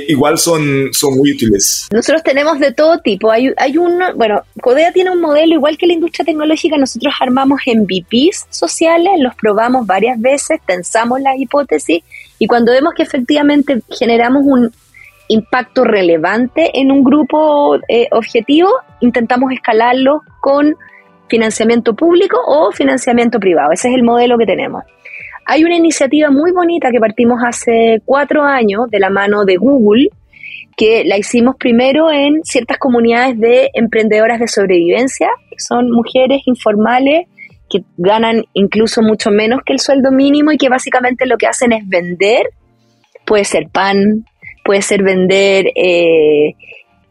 igual 0.08 0.38
son, 0.38 0.90
son 0.92 1.16
muy 1.16 1.32
útiles. 1.32 1.88
Nosotros 1.94 2.24
tenemos 2.24 2.60
de 2.60 2.74
todo 2.74 3.00
tipo. 3.00 3.32
Hay, 3.32 3.54
hay 3.56 3.78
un, 3.78 4.02
bueno, 4.16 4.42
Codea 4.62 4.92
tiene 4.92 5.12
un 5.12 5.22
modelo 5.22 5.54
igual 5.54 5.78
que 5.78 5.88
la 5.88 5.94
industria 5.94 6.26
tecnológica, 6.26 6.76
nosotros 6.78 7.14
armamos 7.22 7.62
MVPs 7.68 8.48
sociales, 8.50 9.14
los 9.20 9.34
probamos 9.36 9.88
varias 9.88 10.20
veces, 10.20 10.60
pensamos 10.66 11.22
la 11.22 11.38
hipótesis 11.38 12.04
y 12.40 12.48
cuando 12.48 12.72
vemos 12.72 12.94
que 12.94 13.04
efectivamente 13.04 13.82
generamos 13.90 14.44
un 14.46 14.72
impacto 15.28 15.84
relevante 15.84 16.72
en 16.80 16.92
un 16.92 17.04
grupo 17.04 17.78
eh, 17.88 18.08
objetivo, 18.12 18.70
intentamos 19.02 19.52
escalarlo 19.52 20.22
con 20.42 20.76
financiamiento 21.28 21.94
público 21.96 22.40
o 22.46 22.72
financiamiento 22.72 23.40
privado. 23.40 23.72
Ese 23.72 23.90
es 23.90 23.96
el 23.96 24.04
modelo 24.04 24.38
que 24.38 24.46
tenemos. 24.46 24.84
Hay 25.46 25.64
una 25.64 25.76
iniciativa 25.76 26.30
muy 26.30 26.52
bonita 26.52 26.92
que 26.92 27.00
partimos 27.00 27.40
hace 27.44 28.02
cuatro 28.06 28.44
años 28.44 28.90
de 28.90 29.00
la 29.00 29.10
mano 29.10 29.46
de 29.46 29.58
Google, 29.58 30.10
que 30.76 31.04
la 31.06 31.18
hicimos 31.18 31.56
primero 31.56 32.12
en 32.12 32.44
ciertas 32.44 32.78
comunidades 32.78 33.40
de 33.40 33.70
emprendedoras 33.74 34.40
de 34.40 34.48
sobrevivencia, 34.48 35.30
que 35.50 35.60
son 35.60 35.90
mujeres 35.90 36.42
informales 36.46 37.28
que 37.70 37.84
ganan 37.98 38.44
incluso 38.54 39.02
mucho 39.02 39.32
menos 39.32 39.62
que 39.66 39.74
el 39.74 39.80
sueldo 39.80 40.12
mínimo 40.12 40.52
y 40.52 40.58
que 40.58 40.70
básicamente 40.70 41.26
lo 41.26 41.38
que 41.38 41.48
hacen 41.48 41.74
es 41.74 41.88
vender, 41.88 42.50
puede 43.26 43.44
ser 43.44 43.70
pan, 43.70 44.26
puede 44.64 44.82
ser 44.82 45.04
vender 45.04 45.72
eh, 45.76 46.56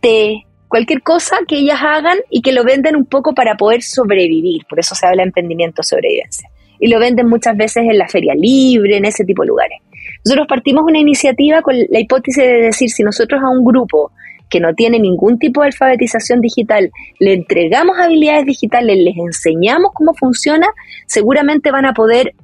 té, 0.01 0.45
cualquier 0.69 1.03
cosa 1.03 1.39
que 1.47 1.57
ellas 1.59 1.81
hagan 1.83 2.19
y 2.31 2.43
que 2.43 2.53
lo 2.53 2.65
venden 2.65 2.97
un 2.97 3.07
poco 3.07 3.35
para 3.35 3.57
poder 3.57 3.83
sobrevivir, 3.83 4.63
por 4.69 4.79
eso 4.79 4.95
se 4.95 5.07
habla 5.07 5.23
de 5.23 5.29
emprendimiento 5.29 5.83
sobrevivencia. 5.83 6.49
Y 6.79 6.89
lo 6.89 6.99
venden 6.99 7.29
muchas 7.29 7.57
veces 7.57 7.85
en 7.89 7.97
la 7.97 8.09
feria 8.09 8.35
libre, 8.35 8.99
en 8.99 9.07
ese 9.07 9.25
tipo 9.25 9.43
de 9.43 9.49
lugares. 9.49 9.79
Nosotros 10.25 10.47
partimos 10.47 10.85
una 10.85 10.99
iniciativa 10.99 11.63
con 11.63 11.75
la 11.89 12.01
hipótesis 12.01 12.45
de 12.45 12.63
decir, 12.63 12.91
si 12.91 13.03
nosotros 13.03 13.41
a 13.43 13.49
un 13.49 13.65
grupo 13.65 14.13
que 14.49 14.61
no 14.61 14.75
tiene 14.75 14.99
ningún 14.99 15.39
tipo 15.39 15.61
de 15.61 15.69
alfabetización 15.69 16.41
digital, 16.41 16.91
le 17.19 17.35
entregamos 17.35 17.99
habilidades 17.99 18.47
digitales, 18.47 18.99
les 18.99 19.17
enseñamos 19.17 19.93
cómo 19.95 20.15
funciona, 20.15 20.67
seguramente 21.07 21.71
van 21.71 21.87
a 21.87 21.95
poder 21.95 22.35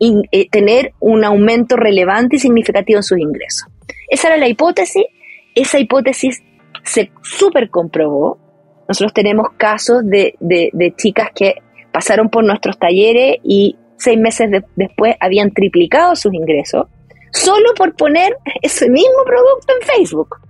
eh, 0.00 0.48
tener 0.50 0.92
un 1.00 1.24
aumento 1.24 1.76
relevante 1.76 2.36
y 2.36 2.38
significativo 2.38 2.98
en 2.98 3.02
sus 3.02 3.18
ingresos. 3.18 3.68
Esa 4.08 4.28
era 4.28 4.36
la 4.36 4.48
hipótesis, 4.48 5.04
esa 5.54 5.78
hipótesis 5.78 6.42
se 6.84 7.10
súper 7.22 7.70
comprobó. 7.70 8.38
Nosotros 8.86 9.12
tenemos 9.12 9.48
casos 9.56 10.02
de 10.04 10.94
chicas 10.96 11.30
que 11.34 11.56
pasaron 11.92 12.30
por 12.30 12.44
nuestros 12.44 12.78
talleres 12.78 13.36
y 13.42 13.76
seis 13.96 14.18
meses 14.18 14.48
después 14.76 15.16
habían 15.20 15.52
triplicado 15.52 16.14
sus 16.16 16.32
ingresos, 16.32 16.86
solo 17.32 17.74
por 17.76 17.94
poner 17.96 18.36
ese 18.62 18.88
mismo 18.88 19.24
producto 19.26 19.74
en 19.78 19.86
Facebook 19.86 20.47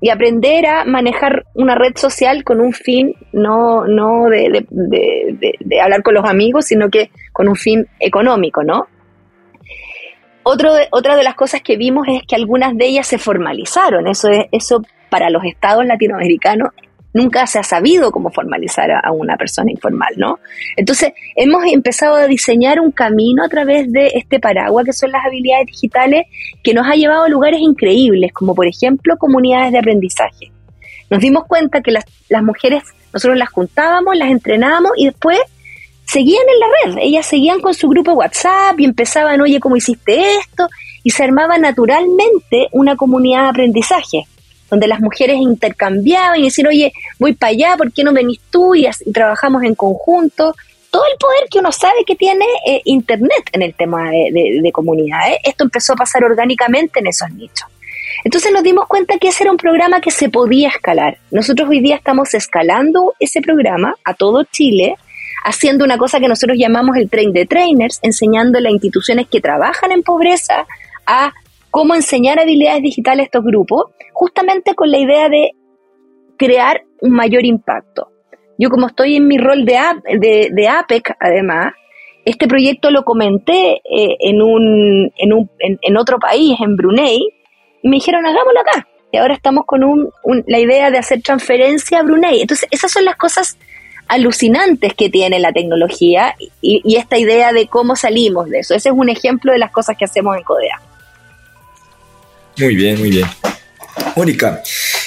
y 0.00 0.08
aprender 0.08 0.66
a 0.66 0.84
manejar 0.84 1.44
una 1.54 1.74
red 1.74 1.96
social 1.96 2.42
con 2.42 2.60
un 2.60 2.72
fin 2.72 3.14
no, 3.32 3.86
no 3.86 4.28
de, 4.28 4.66
hablar 5.82 6.02
con 6.02 6.14
los 6.14 6.24
amigos, 6.24 6.66
sino 6.66 6.88
que 6.88 7.10
con 7.32 7.48
un 7.48 7.56
fin 7.56 7.86
económico, 7.98 8.62
¿no? 8.64 8.86
Otro 10.42 10.72
otra 10.90 11.16
de 11.16 11.22
las 11.22 11.34
cosas 11.34 11.60
que 11.60 11.76
vimos 11.76 12.06
es 12.08 12.22
que 12.26 12.34
algunas 12.34 12.76
de 12.76 12.86
ellas 12.86 13.06
se 13.06 13.18
formalizaron. 13.18 14.08
Eso, 14.08 14.30
es, 14.30 14.46
eso 14.52 14.82
para 15.10 15.28
los 15.28 15.44
estados 15.44 15.84
latinoamericanos 15.84 16.70
nunca 17.12 17.46
se 17.46 17.58
ha 17.58 17.62
sabido 17.62 18.10
cómo 18.10 18.30
formalizar 18.30 18.90
a, 18.90 19.10
una 19.12 19.36
persona 19.36 19.70
informal, 19.70 20.14
¿no? 20.16 20.38
Entonces, 20.76 21.12
hemos 21.36 21.64
empezado 21.66 22.14
a 22.16 22.26
diseñar 22.26 22.80
un 22.80 22.92
camino 22.92 23.44
a 23.44 23.48
través 23.48 23.92
de 23.92 24.08
este 24.14 24.40
paraguas 24.40 24.84
que 24.84 24.92
son 24.92 25.10
las 25.10 25.24
habilidades 25.24 25.66
digitales 25.66 26.26
que 26.62 26.74
nos 26.74 26.86
ha 26.86 26.94
llevado 26.94 27.24
a 27.24 27.28
lugares 27.28 27.60
increíbles, 27.60 28.32
como 28.32 28.54
por 28.54 28.66
ejemplo 28.66 29.16
comunidades 29.18 29.72
de 29.72 29.78
aprendizaje. 29.78 30.52
Nos 31.10 31.20
dimos 31.20 31.44
cuenta 31.46 31.80
que 31.80 31.90
las, 31.90 32.04
las 32.28 32.42
mujeres, 32.42 32.84
nosotros 33.12 33.36
las 33.36 33.50
juntábamos, 33.50 34.16
las 34.16 34.30
entrenábamos 34.30 34.92
y 34.96 35.06
después 35.06 35.38
seguían 36.06 36.44
en 36.48 36.60
la 36.60 36.66
red, 36.66 37.02
ellas 37.02 37.26
seguían 37.26 37.60
con 37.60 37.74
su 37.74 37.88
grupo 37.88 38.12
WhatsApp 38.12 38.78
y 38.78 38.84
empezaban, 38.84 39.40
oye, 39.40 39.60
¿cómo 39.60 39.76
hiciste 39.76 40.36
esto? 40.38 40.68
Y 41.02 41.10
se 41.10 41.24
armaba 41.24 41.58
naturalmente 41.58 42.68
una 42.72 42.96
comunidad 42.96 43.44
de 43.44 43.48
aprendizaje 43.48 44.26
donde 44.70 44.86
las 44.86 45.00
mujeres 45.00 45.36
intercambiaban 45.36 46.40
y 46.40 46.44
decían, 46.44 46.68
oye, 46.68 46.92
voy 47.18 47.34
para 47.34 47.50
allá, 47.50 47.76
¿por 47.76 47.92
qué 47.92 48.04
no 48.04 48.12
venís 48.12 48.40
tú? 48.50 48.74
Y, 48.74 48.88
trabajamos 49.12 49.62
en 49.64 49.74
conjunto. 49.74 50.54
Todo 50.90 51.02
el 51.10 51.18
poder 51.18 51.48
que 51.50 51.58
uno 51.58 51.70
sabe 51.72 52.04
que 52.06 52.16
tiene 52.16 52.44
eh, 52.66 52.80
Internet 52.84 53.50
en 53.52 53.62
el 53.62 53.74
tema 53.74 54.10
de, 54.10 54.60
de, 54.62 54.72
comunidades, 54.72 55.38
esto 55.44 55.64
empezó 55.64 55.92
a 55.92 55.96
pasar 55.96 56.24
orgánicamente 56.24 57.00
en 57.00 57.06
esos 57.06 57.30
nichos. 57.30 57.68
Entonces 58.24 58.52
nos 58.52 58.62
dimos 58.62 58.86
cuenta 58.86 59.18
que 59.18 59.28
ese 59.28 59.44
era 59.44 59.52
un 59.52 59.56
programa 59.56 60.00
que 60.00 60.10
se 60.10 60.28
podía 60.28 60.68
escalar. 60.68 61.18
Nosotros 61.30 61.68
hoy 61.68 61.80
día 61.80 61.96
estamos 61.96 62.34
escalando 62.34 63.14
ese 63.20 63.40
programa 63.40 63.94
a 64.04 64.14
todo 64.14 64.44
Chile, 64.44 64.96
haciendo 65.44 65.84
una 65.84 65.96
cosa 65.96 66.18
que 66.18 66.28
nosotros 66.28 66.58
llamamos 66.58 66.96
el 66.96 67.08
train 67.08 67.32
de 67.32 67.46
trainers, 67.46 68.00
enseñando 68.02 68.58
a 68.58 68.60
las 68.60 68.72
instituciones 68.72 69.28
que 69.28 69.40
trabajan 69.40 69.92
en 69.92 70.02
pobreza 70.02 70.66
a 71.06 71.32
cómo 71.70 71.94
enseñar 71.94 72.38
habilidades 72.40 72.82
digitales 72.82 73.24
a 73.24 73.24
estos 73.24 73.44
grupos, 73.44 73.84
justamente 74.12 74.74
con 74.74 74.90
la 74.90 74.98
idea 74.98 75.28
de 75.28 75.52
crear 76.36 76.82
un 77.00 77.12
mayor 77.12 77.44
impacto. 77.44 78.08
Yo 78.58 78.68
como 78.68 78.88
estoy 78.88 79.16
en 79.16 79.26
mi 79.26 79.38
rol 79.38 79.64
de, 79.64 79.78
de, 80.52 80.68
APEC, 80.68 81.16
además, 81.18 81.72
este 82.24 82.46
proyecto 82.46 82.90
lo 82.90 83.04
comenté 83.04 83.76
eh, 83.76 84.16
en, 84.20 84.42
un, 84.42 85.10
en, 85.16 85.32
un, 85.32 85.50
en, 85.58 85.96
otro 85.96 86.18
país, 86.18 86.58
en 86.60 86.76
Brunei, 86.76 87.20
y 87.82 87.88
me 87.88 87.96
dijeron, 87.96 88.26
hagámoslo 88.26 88.60
acá. 88.60 88.86
Y 89.12 89.16
ahora 89.16 89.34
estamos 89.34 89.64
con 89.64 89.82
un, 89.82 90.12
la 90.46 90.58
idea 90.58 90.90
de 90.90 90.98
hacer 90.98 91.22
transferencia 91.22 92.00
a 92.00 92.02
Brunei. 92.02 92.42
Entonces, 92.42 92.68
esas 92.70 92.92
son 92.92 93.06
las 93.06 93.16
cosas 93.16 93.58
alucinantes 94.08 94.92
que 94.94 95.08
tiene 95.08 95.38
la 95.38 95.52
tecnología 95.52 96.34
y, 96.60 96.82
y 96.84 96.96
esta 96.96 97.16
idea 97.16 97.52
de 97.52 97.66
cómo 97.66 97.96
salimos 97.96 98.50
de 98.50 98.58
eso. 98.58 98.74
Ese 98.74 98.90
es 98.90 98.94
un 98.94 99.08
ejemplo 99.08 99.52
de 99.52 99.58
las 99.58 99.70
cosas 99.70 99.96
que 99.96 100.04
hacemos 100.04 100.36
en 100.36 100.42
CODEA. 100.42 100.80
Muy 102.60 102.76
bien, 102.76 102.98
muy 102.98 103.10
bien. 103.10 103.26
Mónica, 104.16 104.62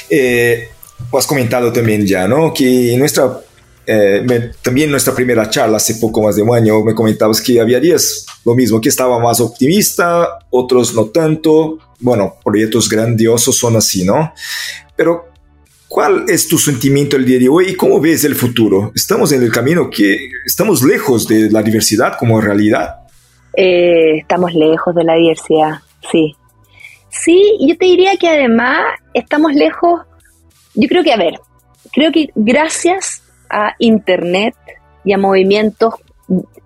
eh, 0.10 0.70
has 1.12 1.28
comentado 1.28 1.72
también 1.72 2.06
ya, 2.06 2.28
¿no? 2.28 2.54
Que 2.54 2.96
nuestra, 2.98 3.39
eh, 3.86 4.52
también 4.62 4.89
nuestra 4.89 5.13
primera 5.13 5.50
charla 5.50 5.78
hace 5.78 5.96
poco 5.96 6.24
más 6.24 6.36
de 6.36 6.42
un 6.42 6.56
año 6.56 6.84
me 6.84 6.96
comentabas 6.96 7.42
que 7.42 7.62
había 7.62 7.80
días 7.80 8.26
lo 8.44 8.56
mismo, 8.56 8.82
que 8.82 8.89
estaba 8.89 9.20
más 9.20 9.39
optimista, 9.39 10.39
otros 10.50 10.96
no 10.96 11.06
tanto. 11.06 11.78
Bueno, 12.00 12.36
proyectos 12.44 12.89
grandiosos 12.89 13.56
son 13.56 13.76
así, 13.76 14.04
¿no? 14.04 14.34
Pero 14.96 15.34
¿Cuál 15.94 16.26
es 16.28 16.48
tu 16.48 16.58
sentimiento 16.58 17.18
el 17.18 17.24
día 17.24 17.38
de 17.38 17.48
hoy 17.48 17.70
y 17.70 17.76
cómo 17.76 18.02
ves 18.02 18.24
el 18.24 18.34
futuro? 18.34 18.92
Estamos 18.96 19.32
en 19.32 19.44
el 19.44 19.52
camino 19.52 19.92
que 19.92 20.28
estamos 20.44 20.82
lejos 20.82 21.28
de 21.28 21.52
la 21.52 21.62
diversidad 21.62 22.18
como 22.18 22.42
realidad. 22.42 22.96
Eh, 23.56 24.18
estamos 24.18 24.56
lejos 24.56 24.96
de 24.96 25.04
la 25.04 25.13
diversidad, 25.13 25.82
sí. 26.12 26.36
Sí, 27.13 27.58
yo 27.62 27.78
te 27.78 27.86
diría 27.86 28.17
que 28.17 28.28
además 28.28 28.86
estamos 29.13 29.54
lejos, 29.54 30.02
yo 30.73 30.88
creo 30.88 31.04
que, 31.04 31.13
a 31.13 31.17
ver, 31.17 31.36
creo 31.91 32.12
que 32.12 32.30
gracias 32.34 33.21
a 33.49 33.76
Internet 33.78 34.56
y 35.06 35.13
a 35.13 35.19
movimientos 35.19 35.93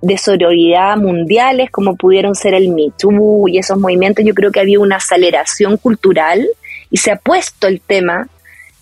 de 0.02 0.18
sororidad 0.18 0.96
mundiales 0.96 1.70
como 1.70 1.98
pudieron 1.98 2.34
ser 2.34 2.54
el 2.54 2.70
Me 2.70 2.92
Too 2.98 3.50
y 3.50 3.58
esos 3.58 3.78
movimientos, 3.78 4.24
yo 4.24 4.34
creo 4.34 4.52
que 4.52 4.62
había 4.62 4.80
una 4.80 4.98
aceleración 4.98 5.76
cultural 5.76 6.48
y 6.90 6.98
se 6.98 7.12
ha 7.12 7.18
puesto 7.18 7.68
el 7.68 7.82
tema 7.82 8.30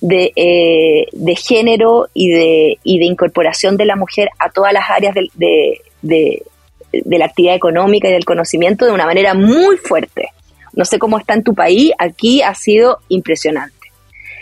de, 0.02 0.34
eh, 0.36 1.08
de 1.14 1.36
género 1.36 2.10
y 2.14 2.30
de, 2.30 2.78
y 2.84 3.00
de 3.00 3.06
incorporación 3.06 3.76
de 3.76 3.86
la 3.86 3.96
mujer 3.96 4.30
a 4.38 4.52
todas 4.52 4.72
las 4.72 4.88
áreas 4.90 5.16
de, 5.16 5.32
de, 6.04 6.44
de 6.92 7.18
la 7.18 7.26
actividad 7.26 7.56
económica 7.56 8.08
y 8.08 8.12
del 8.12 8.26
conocimiento 8.26 8.86
de 8.86 8.92
una 8.92 9.08
manera 9.08 9.34
muy 9.34 9.78
fuerte. 9.78 10.30
No 10.76 10.86
sé 10.86 11.00
cómo 11.00 11.18
está 11.18 11.34
en 11.34 11.44
tu 11.44 11.54
país, 11.54 11.92
aquí 11.98 12.42
ha 12.42 12.54
sido 12.54 13.00
impresionante. 13.10 13.92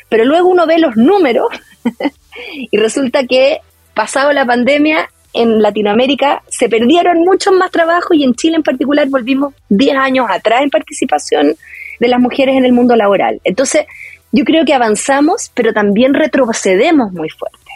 Pero 0.10 0.26
luego 0.26 0.50
uno 0.50 0.68
ve 0.68 0.80
los 0.80 0.96
números 0.96 1.48
y 2.72 2.78
resulta 2.78 3.26
que 3.26 3.60
pasado 3.94 4.34
la 4.34 4.46
pandemia 4.46 5.10
en 5.34 5.62
Latinoamérica 5.62 6.44
se 6.48 6.70
perdieron 6.70 7.22
muchos 7.22 7.54
más 7.54 7.72
trabajos 7.72 8.16
y 8.16 8.24
en 8.24 8.36
Chile 8.36 8.58
en 8.58 8.64
particular 8.64 9.08
volvimos 9.08 9.54
10 9.70 9.96
años 9.96 10.28
atrás 10.30 10.62
en 10.62 10.70
participación 10.70 11.56
de 12.00 12.08
las 12.08 12.20
mujeres 12.20 12.56
en 12.56 12.66
el 12.66 12.74
mundo 12.74 12.96
laboral. 12.96 13.42
Entonces, 13.44 13.86
yo 14.32 14.44
creo 14.46 14.66
que 14.66 14.74
avanzamos, 14.74 15.52
pero 15.54 15.74
también 15.74 16.14
retrocedemos 16.14 17.12
muy 17.12 17.30
fuerte. 17.30 17.72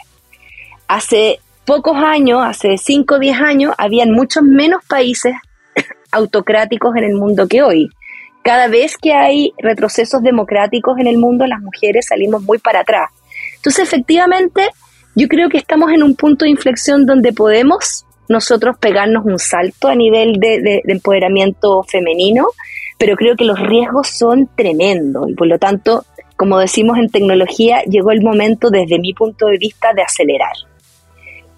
Hace 0.86 1.40
pocos 1.64 1.96
años, 1.96 2.40
hace 2.44 2.78
5 2.78 3.14
o 3.14 3.18
10 3.18 3.40
años, 3.40 3.74
habían 3.78 4.10
muchos 4.10 4.42
menos 4.42 4.84
países 4.86 5.34
autocráticos 6.12 6.96
en 6.96 7.04
el 7.04 7.14
mundo 7.14 7.46
que 7.46 7.62
hoy. 7.62 7.90
Cada 8.42 8.68
vez 8.68 8.96
que 8.96 9.12
hay 9.12 9.52
retrocesos 9.58 10.22
democráticos 10.22 10.98
en 10.98 11.06
el 11.06 11.18
mundo, 11.18 11.46
las 11.46 11.60
mujeres 11.60 12.06
salimos 12.06 12.42
muy 12.42 12.58
para 12.58 12.80
atrás. 12.80 13.10
Entonces, 13.56 13.84
efectivamente, 13.84 14.68
yo 15.14 15.28
creo 15.28 15.48
que 15.48 15.58
estamos 15.58 15.90
en 15.92 16.02
un 16.02 16.14
punto 16.14 16.44
de 16.44 16.50
inflexión 16.50 17.04
donde 17.04 17.32
podemos 17.32 18.06
nosotros 18.28 18.76
pegarnos 18.78 19.24
un 19.24 19.38
salto 19.38 19.88
a 19.88 19.94
nivel 19.94 20.34
de, 20.38 20.82
empoderamiento 20.86 21.82
femenino, 21.82 22.46
pero 22.98 23.16
creo 23.16 23.36
que 23.36 23.44
los 23.44 23.58
riesgos 23.58 24.08
son 24.08 24.48
tremendos 24.54 25.28
y 25.28 25.34
por 25.34 25.46
lo 25.46 25.58
tanto, 25.58 26.04
como 26.36 26.58
decimos 26.58 26.98
en 26.98 27.08
tecnología, 27.08 27.82
llegó 27.82 28.10
el 28.10 28.22
momento 28.22 28.70
desde 28.70 28.98
mi 28.98 29.14
punto 29.14 29.46
de 29.46 29.58
vista 29.58 29.92
de 29.94 30.02
acelerar. 30.02 30.54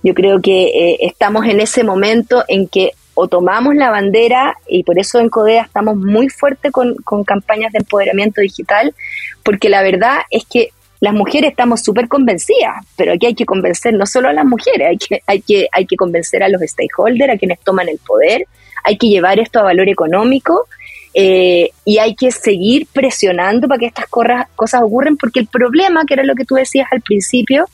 Yo 0.03 0.15
creo 0.15 0.41
que 0.41 0.63
eh, 0.69 0.99
estamos 1.01 1.45
en 1.47 1.61
ese 1.61 1.85
momento 1.85 2.45
en 2.49 2.69
que 2.69 2.93
o 3.15 3.29
tomamos 3.29 3.75
la 3.75 3.91
bandera, 3.91 4.57
y 4.69 4.83
por 4.85 4.99
eso 4.99 5.19
en 5.19 5.29
CODEA 5.29 5.63
estamos 5.63 5.97
muy 5.97 6.29
fuertes 6.29 6.73
con, 6.73 6.95
con 7.05 7.25
campañas 7.25 7.73
de 7.73 7.79
empoderamiento 7.79 8.41
digital, 8.41 8.95
porque 9.43 9.69
la 9.69 9.83
verdad 9.83 10.19
es 10.31 10.45
que 10.45 10.71
las 11.01 11.15
mujeres 11.15 11.51
estamos 11.51 11.83
súper 11.83 12.09
convencidas, 12.09 12.85
pero 12.97 13.15
aquí 13.15 13.27
hay 13.27 13.35
que 13.35 13.47
convencer 13.47 13.95
no 13.95 14.07
solo 14.07 14.29
a 14.29 14.33
las 14.33 14.45
mujeres, 14.45 14.89
hay 14.89 14.99
que, 14.99 15.23
hay, 15.27 15.41
que, 15.41 15.69
hay 15.73 15.87
que 15.87 15.97
convencer 15.97 16.43
a 16.43 16.49
los 16.49 16.61
stakeholders, 16.61 17.35
a 17.35 17.39
quienes 17.39 17.59
toman 17.61 17.89
el 17.89 17.99
poder, 17.99 18.45
hay 18.85 18.99
que 18.99 19.09
llevar 19.09 19.41
esto 19.41 19.61
a 19.61 19.63
valor 19.63 19.89
económico 19.89 20.67
eh, 21.15 21.71
y 21.85 21.99
hay 21.99 22.15
que 22.15 22.31
seguir 22.31 22.87
presionando 22.93 23.67
para 23.67 23.79
que 23.79 23.87
estas 23.87 24.07
cosas 24.07 24.83
ocurran, 24.83 25.17
porque 25.17 25.41
el 25.41 25.47
problema, 25.47 26.05
que 26.05 26.15
era 26.15 26.23
lo 26.23 26.35
que 26.35 26.45
tú 26.45 26.55
decías 26.55 26.89
al 26.93 27.01
principio, 27.01 27.67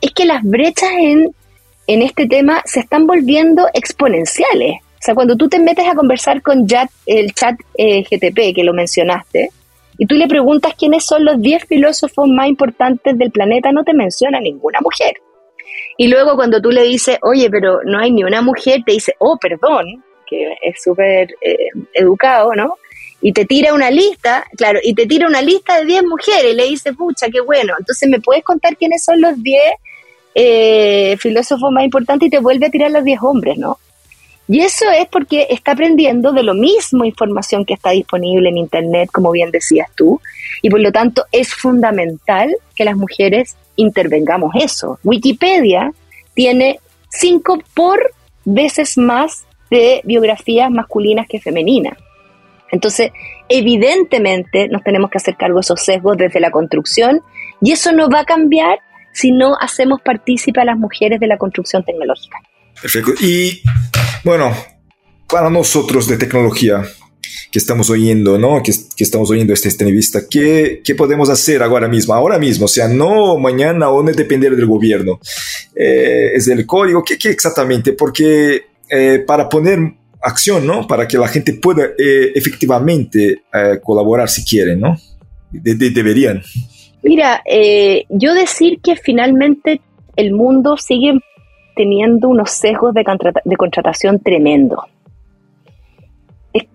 es 0.00 0.10
que 0.12 0.24
las 0.24 0.42
brechas 0.42 0.90
en, 0.98 1.34
en 1.86 2.02
este 2.02 2.26
tema 2.26 2.62
se 2.64 2.80
están 2.80 3.06
volviendo 3.06 3.68
exponenciales. 3.72 4.76
O 4.82 5.04
sea, 5.04 5.14
cuando 5.14 5.36
tú 5.36 5.48
te 5.48 5.58
metes 5.58 5.86
a 5.86 5.94
conversar 5.94 6.40
con 6.40 6.66
el 7.06 7.34
chat 7.34 7.60
eh, 7.76 8.02
GTP, 8.02 8.54
que 8.54 8.64
lo 8.64 8.72
mencionaste, 8.72 9.50
y 9.98 10.06
tú 10.06 10.14
le 10.14 10.26
preguntas 10.26 10.74
quiénes 10.78 11.04
son 11.04 11.24
los 11.24 11.40
10 11.40 11.64
filósofos 11.66 12.26
más 12.28 12.48
importantes 12.48 13.16
del 13.18 13.30
planeta, 13.30 13.70
no 13.70 13.84
te 13.84 13.92
menciona 13.92 14.40
ninguna 14.40 14.80
mujer. 14.80 15.14
Y 15.96 16.08
luego 16.08 16.34
cuando 16.36 16.60
tú 16.60 16.70
le 16.70 16.82
dices, 16.82 17.18
oye, 17.22 17.48
pero 17.50 17.80
no 17.84 17.98
hay 17.98 18.10
ni 18.10 18.24
una 18.24 18.42
mujer, 18.42 18.80
te 18.84 18.92
dice, 18.92 19.14
oh, 19.18 19.38
perdón, 19.40 20.02
que 20.26 20.56
es 20.62 20.82
súper 20.82 21.28
eh, 21.40 21.68
educado, 21.92 22.54
¿no? 22.54 22.78
Y 23.20 23.32
te 23.32 23.44
tira 23.44 23.72
una 23.74 23.90
lista, 23.90 24.44
claro, 24.56 24.80
y 24.82 24.94
te 24.94 25.06
tira 25.06 25.26
una 25.26 25.40
lista 25.40 25.78
de 25.78 25.84
10 25.84 26.04
mujeres 26.04 26.52
y 26.52 26.56
le 26.56 26.64
dice, 26.64 26.92
pucha, 26.92 27.28
qué 27.30 27.40
bueno. 27.40 27.74
Entonces, 27.78 28.08
¿me 28.08 28.20
puedes 28.20 28.42
contar 28.42 28.76
quiénes 28.76 29.04
son 29.04 29.20
los 29.20 29.40
10 29.42 29.60
eh, 30.34 31.16
filósofos 31.18 31.70
más 31.70 31.84
importantes? 31.84 32.26
Y 32.26 32.30
te 32.30 32.38
vuelve 32.40 32.66
a 32.66 32.70
tirar 32.70 32.90
los 32.90 33.04
10 33.04 33.22
hombres, 33.22 33.58
¿no? 33.58 33.78
Y 34.46 34.60
eso 34.60 34.84
es 34.90 35.06
porque 35.08 35.46
está 35.48 35.72
aprendiendo 35.72 36.32
de 36.32 36.42
lo 36.42 36.52
mismo 36.52 37.04
información 37.04 37.64
que 37.64 37.74
está 37.74 37.90
disponible 37.90 38.50
en 38.50 38.58
Internet, 38.58 39.08
como 39.10 39.30
bien 39.30 39.50
decías 39.50 39.88
tú, 39.96 40.20
y 40.60 40.68
por 40.68 40.80
lo 40.80 40.92
tanto 40.92 41.24
es 41.32 41.54
fundamental 41.54 42.54
que 42.76 42.84
las 42.84 42.96
mujeres 42.96 43.56
intervengamos 43.76 44.54
eso. 44.54 44.98
Wikipedia 45.02 45.92
tiene 46.34 46.78
cinco 47.08 47.58
por 47.74 48.12
veces 48.44 48.98
más 48.98 49.46
de 49.70 50.02
biografías 50.04 50.70
masculinas 50.70 51.26
que 51.26 51.40
femeninas. 51.40 51.96
Entonces, 52.70 53.12
evidentemente 53.48 54.68
nos 54.68 54.82
tenemos 54.82 55.10
que 55.10 55.18
hacer 55.18 55.36
cargo 55.36 55.56
de 55.56 55.62
esos 55.62 55.80
sesgos 55.80 56.16
desde 56.18 56.40
la 56.40 56.50
construcción 56.50 57.22
y 57.62 57.72
eso 57.72 57.92
no 57.92 58.08
va 58.10 58.20
a 58.20 58.24
cambiar 58.24 58.78
si 59.14 59.30
no 59.30 59.56
hacemos 59.58 60.00
partícipe 60.02 60.60
a 60.60 60.64
las 60.64 60.76
mujeres 60.76 61.20
de 61.20 61.28
la 61.28 61.38
construcción 61.38 61.84
tecnológica. 61.84 62.38
Perfecto. 62.82 63.12
Y 63.20 63.62
bueno, 64.24 64.54
para 65.28 65.48
nosotros 65.48 66.06
de 66.08 66.18
tecnología 66.18 66.84
que 67.50 67.58
estamos 67.58 67.88
oyendo, 67.88 68.36
¿no? 68.36 68.60
Que, 68.62 68.72
estamos 68.98 69.30
oyendo 69.30 69.52
esta 69.52 69.68
entrevista, 69.68 70.22
¿qué, 70.28 70.82
¿qué, 70.84 70.96
podemos 70.96 71.30
hacer 71.30 71.62
ahora 71.62 71.86
mismo? 71.86 72.12
Ahora 72.12 72.36
mismo, 72.36 72.64
o 72.64 72.68
sea, 72.68 72.88
no 72.88 73.38
mañana 73.38 73.90
o 73.90 74.02
no 74.02 74.10
depender 74.10 74.56
del 74.56 74.66
gobierno. 74.66 75.20
Eh, 75.76 76.32
es 76.34 76.48
el 76.48 76.66
código, 76.66 77.04
¿qué, 77.04 77.16
qué 77.16 77.30
exactamente? 77.30 77.92
Porque 77.92 78.62
eh, 78.90 79.22
para 79.24 79.48
poner 79.48 79.78
acción, 80.20 80.66
¿no? 80.66 80.86
Para 80.86 81.06
que 81.06 81.16
la 81.16 81.28
gente 81.28 81.52
pueda 81.54 81.90
eh, 81.96 82.32
efectivamente 82.34 83.42
colaborar 83.82 84.28
si 84.28 84.44
quieren, 84.44 84.80
¿no? 84.80 84.98
deberían. 85.52 86.42
Mira, 87.04 87.42
yo 88.08 88.32
decir 88.32 88.80
que 88.80 88.96
finalmente 88.96 89.82
el 90.16 90.32
mundo 90.32 90.78
sigue 90.78 91.20
teniendo 91.76 92.28
unos 92.28 92.50
sesgos 92.50 92.94
de, 92.94 93.04
contratación 93.56 94.20
tremendo. 94.20 94.84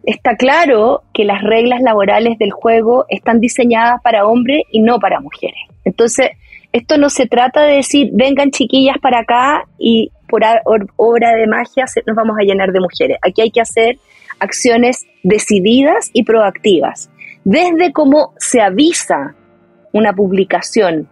Está 0.03 0.35
claro 0.35 1.01
que 1.13 1.23
las 1.23 1.41
reglas 1.41 1.81
laborales 1.81 2.37
del 2.37 2.51
juego 2.51 3.05
están 3.09 3.39
diseñadas 3.39 4.01
para 4.03 4.27
hombres 4.27 4.63
y 4.71 4.81
no 4.81 4.99
para 4.99 5.19
mujeres. 5.19 5.61
Entonces, 5.83 6.29
esto 6.73 6.99
no 6.99 7.09
se 7.09 7.25
trata 7.25 7.63
de 7.63 7.77
decir, 7.77 8.11
vengan 8.13 8.51
chiquillas 8.51 8.97
para 8.99 9.21
acá 9.21 9.63
y 9.79 10.11
por 10.27 10.43
obra 10.97 11.33
de 11.33 11.47
magia 11.47 11.85
nos 12.05 12.15
vamos 12.15 12.37
a 12.39 12.43
llenar 12.43 12.71
de 12.71 12.81
mujeres. 12.81 13.17
Aquí 13.23 13.41
hay 13.41 13.49
que 13.49 13.61
hacer 13.61 13.97
acciones 14.39 15.07
decididas 15.23 16.11
y 16.13 16.23
proactivas. 16.23 17.09
Desde 17.45 17.93
cómo 17.93 18.33
se 18.37 18.61
avisa 18.61 19.35
una 19.93 20.13
publicación. 20.13 21.09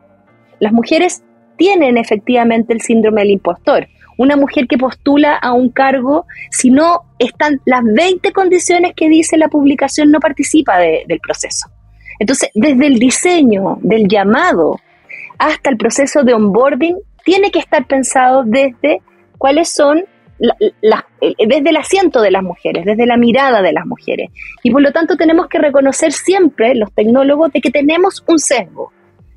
Las 0.60 0.74
mujeres 0.74 1.24
tienen 1.58 1.98
efectivamente 1.98 2.74
el 2.74 2.82
síndrome 2.82 3.22
del 3.22 3.32
impostor. 3.32 3.88
Una 4.18 4.36
mujer 4.36 4.68
que 4.68 4.78
postula 4.78 5.36
a 5.36 5.54
un 5.54 5.70
cargo, 5.70 6.26
si 6.52 6.70
no 6.70 7.02
están 7.20 7.62
las 7.66 7.84
20 7.84 8.32
condiciones 8.32 8.94
que 8.96 9.10
dice 9.10 9.38
la 9.38 9.48
publicación, 9.48 10.10
no 10.12 10.20
participa 10.20 10.78
del 10.78 11.20
proceso. 11.20 11.70
Entonces, 12.20 12.50
desde 12.56 12.88
el 12.88 12.98
diseño, 12.98 13.78
del 13.82 14.08
llamado, 14.08 14.80
hasta 15.38 15.70
el 15.70 15.78
proceso 15.78 16.24
de 16.24 16.34
onboarding, 16.34 16.98
tiene 17.24 17.52
que 17.52 17.60
estar 17.60 17.86
pensado 17.86 18.44
desde 18.44 19.02
cuáles 19.38 19.70
son 19.70 20.04
desde 20.40 21.70
el 21.70 21.78
asiento 21.78 22.22
de 22.22 22.32
las 22.32 22.44
mujeres, 22.44 22.86
desde 22.86 23.06
la 23.06 23.18
mirada 23.18 23.62
de 23.62 23.74
las 23.74 23.86
mujeres. 23.86 24.30
Y 24.64 24.72
por 24.72 24.82
lo 24.82 24.92
tanto 24.92 25.18
tenemos 25.18 25.48
que 25.48 25.58
reconocer 25.58 26.12
siempre, 26.12 26.76
los 26.76 26.92
tecnólogos, 26.94 27.52
de 27.52 27.62
que 27.62 27.72
tenemos 27.72 28.24
un 28.28 28.40
sesgo. 28.40 28.92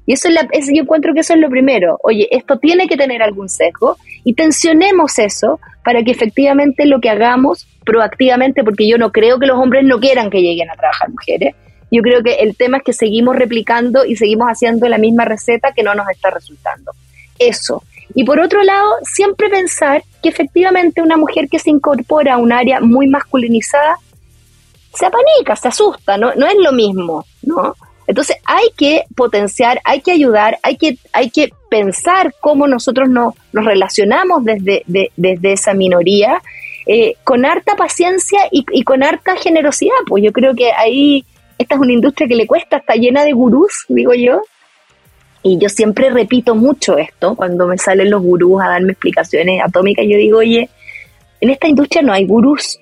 Y 0.07 0.15
eso 0.15 0.29
es, 0.53 0.67
yo 0.75 0.83
encuentro 0.83 1.15
que 1.15 1.21
eso 1.21 1.35
es 1.35 1.41
lo 1.41 1.49
primero. 1.49 1.99
Oye, 2.03 2.29
esto 2.31 2.59
tiene 2.59 2.89
que 2.89 2.97
tener 2.97 3.23
algún 3.23 3.49
sesgo 3.49 3.97
y 4.25 4.35
tensionemos 4.35 5.19
eso 5.19 5.61
para 5.85 6.03
que 6.03 6.11
efectivamente 6.11 6.85
lo 6.85 7.01
que 7.01 7.11
hagamos 7.11 7.69
proactivamente, 7.85 8.65
porque 8.65 8.89
yo 8.89 8.99
no 8.99 9.13
creo 9.13 9.39
que 9.39 9.47
los 9.47 9.59
hombres 9.59 9.85
no 9.85 10.01
quieran 10.01 10.31
que 10.31 10.43
lleguen 10.43 10.71
a 10.71 10.75
trabajar 10.75 11.11
mujeres. 11.11 11.55
Yo 11.93 12.03
creo 12.03 12.23
que 12.23 12.35
el 12.35 12.57
tema 12.57 12.79
es 12.79 12.83
que 12.83 12.93
seguimos 12.93 13.37
replicando 13.37 14.05
y 14.05 14.17
seguimos 14.17 14.49
haciendo 14.49 14.89
la 14.89 14.99
misma 14.99 15.25
receta 15.25 15.73
que 15.73 15.83
no 15.83 15.95
nos 15.95 16.09
está 16.09 16.31
resultando. 16.31 16.93
Eso. 17.39 17.83
Y 18.15 18.25
por 18.25 18.41
otro 18.41 18.63
lado, 18.63 18.93
siempre 19.03 19.49
pensar 19.49 20.03
que 20.23 20.29
efectivamente 20.29 21.03
una 21.03 21.17
mujer 21.17 21.49
que 21.49 21.59
se 21.59 21.71
incorpora 21.71 22.35
a 22.35 22.39
un 22.39 22.53
área 22.53 22.81
muy 22.81 23.07
masculinizada 23.07 23.97
se 24.93 25.07
apanica, 25.07 25.55
se 25.55 25.69
asusta, 25.69 26.17
no, 26.17 26.35
no 26.35 26.47
es 26.47 26.57
lo 26.59 26.73
mismo, 26.73 27.25
¿no? 27.43 27.77
Entonces 28.11 28.39
hay 28.45 28.71
que 28.77 29.05
potenciar, 29.15 29.81
hay 29.85 30.01
que 30.01 30.11
ayudar, 30.11 30.59
hay 30.65 30.77
que, 30.77 30.99
hay 31.13 31.31
que 31.31 31.53
pensar 31.71 32.35
cómo 32.41 32.67
nosotros 32.67 33.09
nos 33.09 33.35
relacionamos 33.53 34.45
desde, 34.45 34.83
desde 35.17 35.53
esa 35.53 35.75
minoría 35.75 36.43
eh, 36.87 37.15
con 37.23 37.45
harta 37.45 37.77
paciencia 37.77 38.41
y, 38.51 38.83
con 38.83 39.05
harta 39.05 39.37
generosidad. 39.37 39.95
Pues 40.09 40.25
yo 40.25 40.33
creo 40.33 40.57
que 40.57 40.73
ahí 40.73 41.25
esta 41.57 41.77
es 41.77 41.81
una 41.81 41.93
industria 41.93 42.27
que 42.27 42.35
le 42.35 42.49
cuesta, 42.49 42.79
está 42.79 42.95
llena 42.95 43.23
de 43.23 43.33
gurús, 43.33 43.85
digo 43.89 44.13
yo. 44.13 44.43
Y 45.43 45.59
yo 45.59 45.69
siempre 45.69 46.11
repito 46.11 46.55
mucho 46.55 46.99
esto 46.99 47.35
cuando 47.35 47.67
me 47.67 47.79
salen 47.79 48.11
los 48.11 48.23
gurús 48.23 48.63
a 48.63 48.69
darme 48.69 48.93
explicaciones 48.93 49.63
atómicas. 49.65 50.05
Yo 50.09 50.17
digo, 50.17 50.39
oye, 50.39 50.69
en 51.41 51.51
esta 51.51 51.69
industria 51.69 52.03
no 52.03 52.13
hay 52.13 52.27
gurús. 52.27 52.79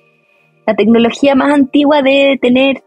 La 0.67 0.75
tecnología 0.75 1.35
más 1.35 1.53
antigua 1.53 2.01
debe 2.01 2.37
tener 2.37 2.83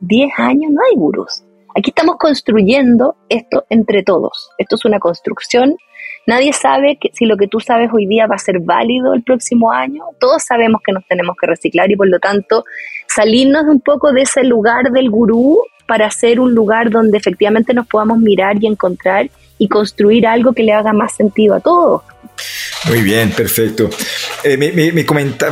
10 0.00 0.30
años, 0.38 0.72
no 0.72 0.80
hay 0.90 0.96
gurús 0.96 1.44
Aquí 1.74 1.90
estamos 1.90 2.16
construyendo 2.16 3.16
esto 3.28 3.64
entre 3.70 4.02
todos. 4.02 4.50
Esto 4.58 4.76
es 4.76 4.84
una 4.84 4.98
construcción. 4.98 5.74
Nadie 6.26 6.52
sabe 6.52 6.98
que 7.00 7.10
si 7.14 7.24
lo 7.24 7.36
que 7.36 7.48
tú 7.48 7.60
sabes 7.60 7.90
hoy 7.92 8.06
día 8.06 8.26
va 8.26 8.34
a 8.34 8.38
ser 8.38 8.60
válido 8.60 9.14
el 9.14 9.22
próximo 9.22 9.72
año. 9.72 10.04
Todos 10.20 10.44
sabemos 10.44 10.82
que 10.84 10.92
nos 10.92 11.06
tenemos 11.06 11.34
que 11.40 11.46
reciclar 11.46 11.90
y 11.90 11.96
por 11.96 12.08
lo 12.08 12.18
tanto 12.18 12.64
salirnos 13.08 13.64
un 13.64 13.80
poco 13.80 14.12
de 14.12 14.22
ese 14.22 14.44
lugar 14.44 14.90
del 14.92 15.10
gurú 15.10 15.62
para 15.92 16.06
hacer 16.06 16.40
un 16.40 16.54
lugar 16.54 16.88
donde 16.88 17.18
efectivamente 17.18 17.74
nos 17.74 17.86
podamos 17.86 18.16
mirar 18.18 18.56
y 18.58 18.66
encontrar 18.66 19.28
y 19.58 19.68
construir 19.68 20.26
algo 20.26 20.54
que 20.54 20.62
le 20.62 20.72
haga 20.72 20.94
más 20.94 21.14
sentido 21.14 21.54
a 21.54 21.60
todos. 21.60 22.00
Muy 22.88 23.02
bien, 23.02 23.30
perfecto. 23.30 23.90
Eh, 24.42 24.56
me, 24.56 25.04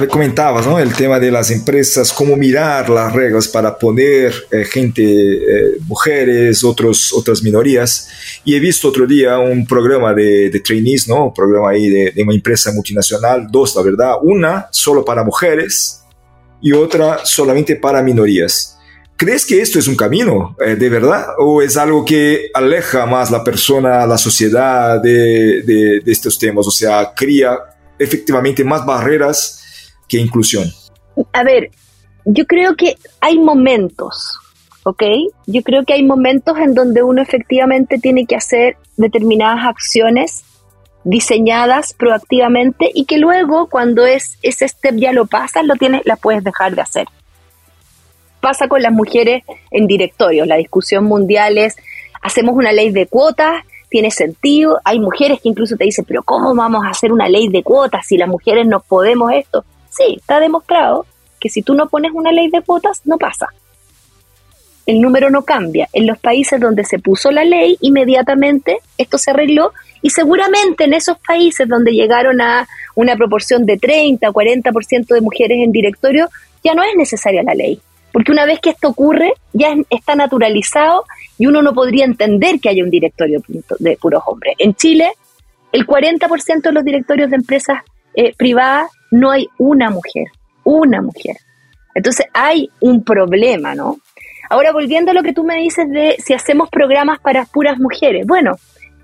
comentabas 0.08 0.66
¿no? 0.66 0.78
el 0.78 0.94
tema 0.94 1.20
de 1.20 1.30
las 1.30 1.50
empresas, 1.50 2.10
cómo 2.10 2.36
mirar 2.36 2.88
las 2.88 3.12
reglas 3.12 3.48
para 3.48 3.76
poner 3.76 4.32
eh, 4.50 4.64
gente, 4.64 5.02
eh, 5.04 5.76
mujeres, 5.86 6.64
otros, 6.64 7.12
otras 7.12 7.42
minorías. 7.42 8.08
Y 8.42 8.54
he 8.54 8.60
visto 8.60 8.88
otro 8.88 9.06
día 9.06 9.38
un 9.38 9.66
programa 9.66 10.14
de, 10.14 10.48
de 10.48 10.60
trainees, 10.60 11.06
¿no? 11.06 11.26
un 11.26 11.34
programa 11.34 11.68
ahí 11.68 11.86
de, 11.90 12.12
de, 12.12 12.22
una 12.22 12.32
empresa 12.32 12.72
multinacional, 12.72 13.46
dos, 13.50 13.76
la 13.76 13.82
verdad, 13.82 14.14
una 14.22 14.68
solo 14.70 15.04
para 15.04 15.22
mujeres 15.22 16.00
y 16.62 16.72
otra 16.72 17.26
solamente 17.26 17.76
para 17.76 18.02
minorías. 18.02 18.78
¿Crees 19.20 19.44
que 19.44 19.60
esto 19.60 19.78
es 19.78 19.86
un 19.86 19.96
camino 19.96 20.56
eh, 20.64 20.76
de 20.76 20.88
verdad 20.88 21.26
o 21.38 21.60
es 21.60 21.76
algo 21.76 22.06
que 22.06 22.50
aleja 22.54 23.04
más 23.04 23.30
la 23.30 23.44
persona, 23.44 24.06
la 24.06 24.16
sociedad 24.16 24.98
de, 24.98 25.60
de, 25.62 26.02
estos 26.06 26.38
temas? 26.38 26.66
O 26.66 26.70
sea, 26.70 27.12
cría 27.14 27.58
efectivamente 27.98 28.64
más 28.64 28.86
barreras 28.86 29.92
que 30.08 30.16
inclusión. 30.16 30.72
A 31.34 31.44
ver, 31.44 31.70
yo 32.24 32.46
creo 32.46 32.76
que 32.76 32.96
hay 33.20 33.38
momentos, 33.38 34.38
¿ok? 34.84 35.02
Yo 35.46 35.62
creo 35.64 35.84
que 35.84 35.92
hay 35.92 36.02
momentos 36.02 36.56
en 36.56 36.72
donde 36.72 37.02
uno 37.02 37.20
efectivamente 37.20 37.98
tiene 37.98 38.24
que 38.24 38.36
hacer 38.36 38.78
determinadas 38.96 39.66
acciones 39.66 40.44
diseñadas 41.04 41.92
proactivamente 41.92 42.90
y 42.94 43.04
que 43.04 43.18
luego 43.18 43.68
cuando 43.68 44.06
es 44.06 44.38
ese 44.40 44.66
step 44.66 44.96
ya 44.96 45.12
lo 45.12 45.26
pasas, 45.26 45.66
lo 45.66 45.74
tienes, 45.74 46.00
la 46.06 46.16
puedes 46.16 46.42
dejar 46.42 46.74
de 46.74 46.80
hacer 46.80 47.06
pasa 48.40 48.68
con 48.68 48.82
las 48.82 48.92
mujeres 48.92 49.44
en 49.70 49.86
directorios. 49.86 50.46
La 50.46 50.56
discusión 50.56 51.04
mundial 51.04 51.58
es, 51.58 51.76
hacemos 52.22 52.54
una 52.56 52.72
ley 52.72 52.90
de 52.90 53.06
cuotas, 53.06 53.64
tiene 53.88 54.10
sentido. 54.10 54.80
Hay 54.84 55.00
mujeres 55.00 55.40
que 55.40 55.48
incluso 55.48 55.76
te 55.76 55.84
dicen, 55.84 56.04
pero 56.06 56.22
¿cómo 56.22 56.54
vamos 56.54 56.84
a 56.84 56.90
hacer 56.90 57.12
una 57.12 57.28
ley 57.28 57.48
de 57.48 57.62
cuotas 57.62 58.06
si 58.06 58.16
las 58.16 58.28
mujeres 58.28 58.66
no 58.66 58.80
podemos 58.80 59.32
esto? 59.32 59.64
Sí, 59.90 60.16
está 60.18 60.40
demostrado 60.40 61.06
que 61.38 61.48
si 61.48 61.62
tú 61.62 61.74
no 61.74 61.88
pones 61.88 62.12
una 62.12 62.32
ley 62.32 62.48
de 62.50 62.62
cuotas, 62.62 63.02
no 63.04 63.18
pasa. 63.18 63.48
El 64.86 65.00
número 65.00 65.30
no 65.30 65.42
cambia. 65.42 65.88
En 65.92 66.06
los 66.06 66.18
países 66.18 66.60
donde 66.60 66.84
se 66.84 66.98
puso 66.98 67.30
la 67.30 67.44
ley, 67.44 67.76
inmediatamente 67.80 68.78
esto 68.98 69.18
se 69.18 69.30
arregló 69.30 69.72
y 70.02 70.10
seguramente 70.10 70.84
en 70.84 70.94
esos 70.94 71.18
países 71.18 71.68
donde 71.68 71.92
llegaron 71.92 72.40
a 72.40 72.66
una 72.94 73.16
proporción 73.16 73.66
de 73.66 73.76
30 73.76 74.28
o 74.28 74.32
40% 74.32 75.06
de 75.06 75.20
mujeres 75.20 75.58
en 75.62 75.72
directorio, 75.72 76.28
ya 76.64 76.74
no 76.74 76.82
es 76.82 76.94
necesaria 76.96 77.42
la 77.42 77.54
ley. 77.54 77.80
Porque 78.12 78.32
una 78.32 78.44
vez 78.44 78.60
que 78.60 78.70
esto 78.70 78.88
ocurre, 78.88 79.34
ya 79.52 79.74
está 79.88 80.14
naturalizado 80.14 81.04
y 81.38 81.46
uno 81.46 81.62
no 81.62 81.72
podría 81.72 82.04
entender 82.04 82.60
que 82.60 82.68
haya 82.68 82.84
un 82.84 82.90
directorio 82.90 83.42
de 83.78 83.96
puros 83.96 84.22
hombres. 84.26 84.54
En 84.58 84.74
Chile, 84.74 85.12
el 85.72 85.86
40% 85.86 86.62
de 86.62 86.72
los 86.72 86.84
directorios 86.84 87.30
de 87.30 87.36
empresas 87.36 87.82
eh, 88.14 88.34
privadas 88.36 88.90
no 89.10 89.30
hay 89.30 89.48
una 89.58 89.90
mujer, 89.90 90.26
una 90.64 91.02
mujer. 91.02 91.36
Entonces 91.94 92.26
hay 92.32 92.68
un 92.80 93.04
problema, 93.04 93.74
¿no? 93.74 93.98
Ahora, 94.48 94.72
volviendo 94.72 95.12
a 95.12 95.14
lo 95.14 95.22
que 95.22 95.32
tú 95.32 95.44
me 95.44 95.56
dices 95.56 95.88
de 95.88 96.16
si 96.18 96.34
hacemos 96.34 96.68
programas 96.70 97.20
para 97.20 97.44
puras 97.44 97.78
mujeres. 97.78 98.26
Bueno, 98.26 98.56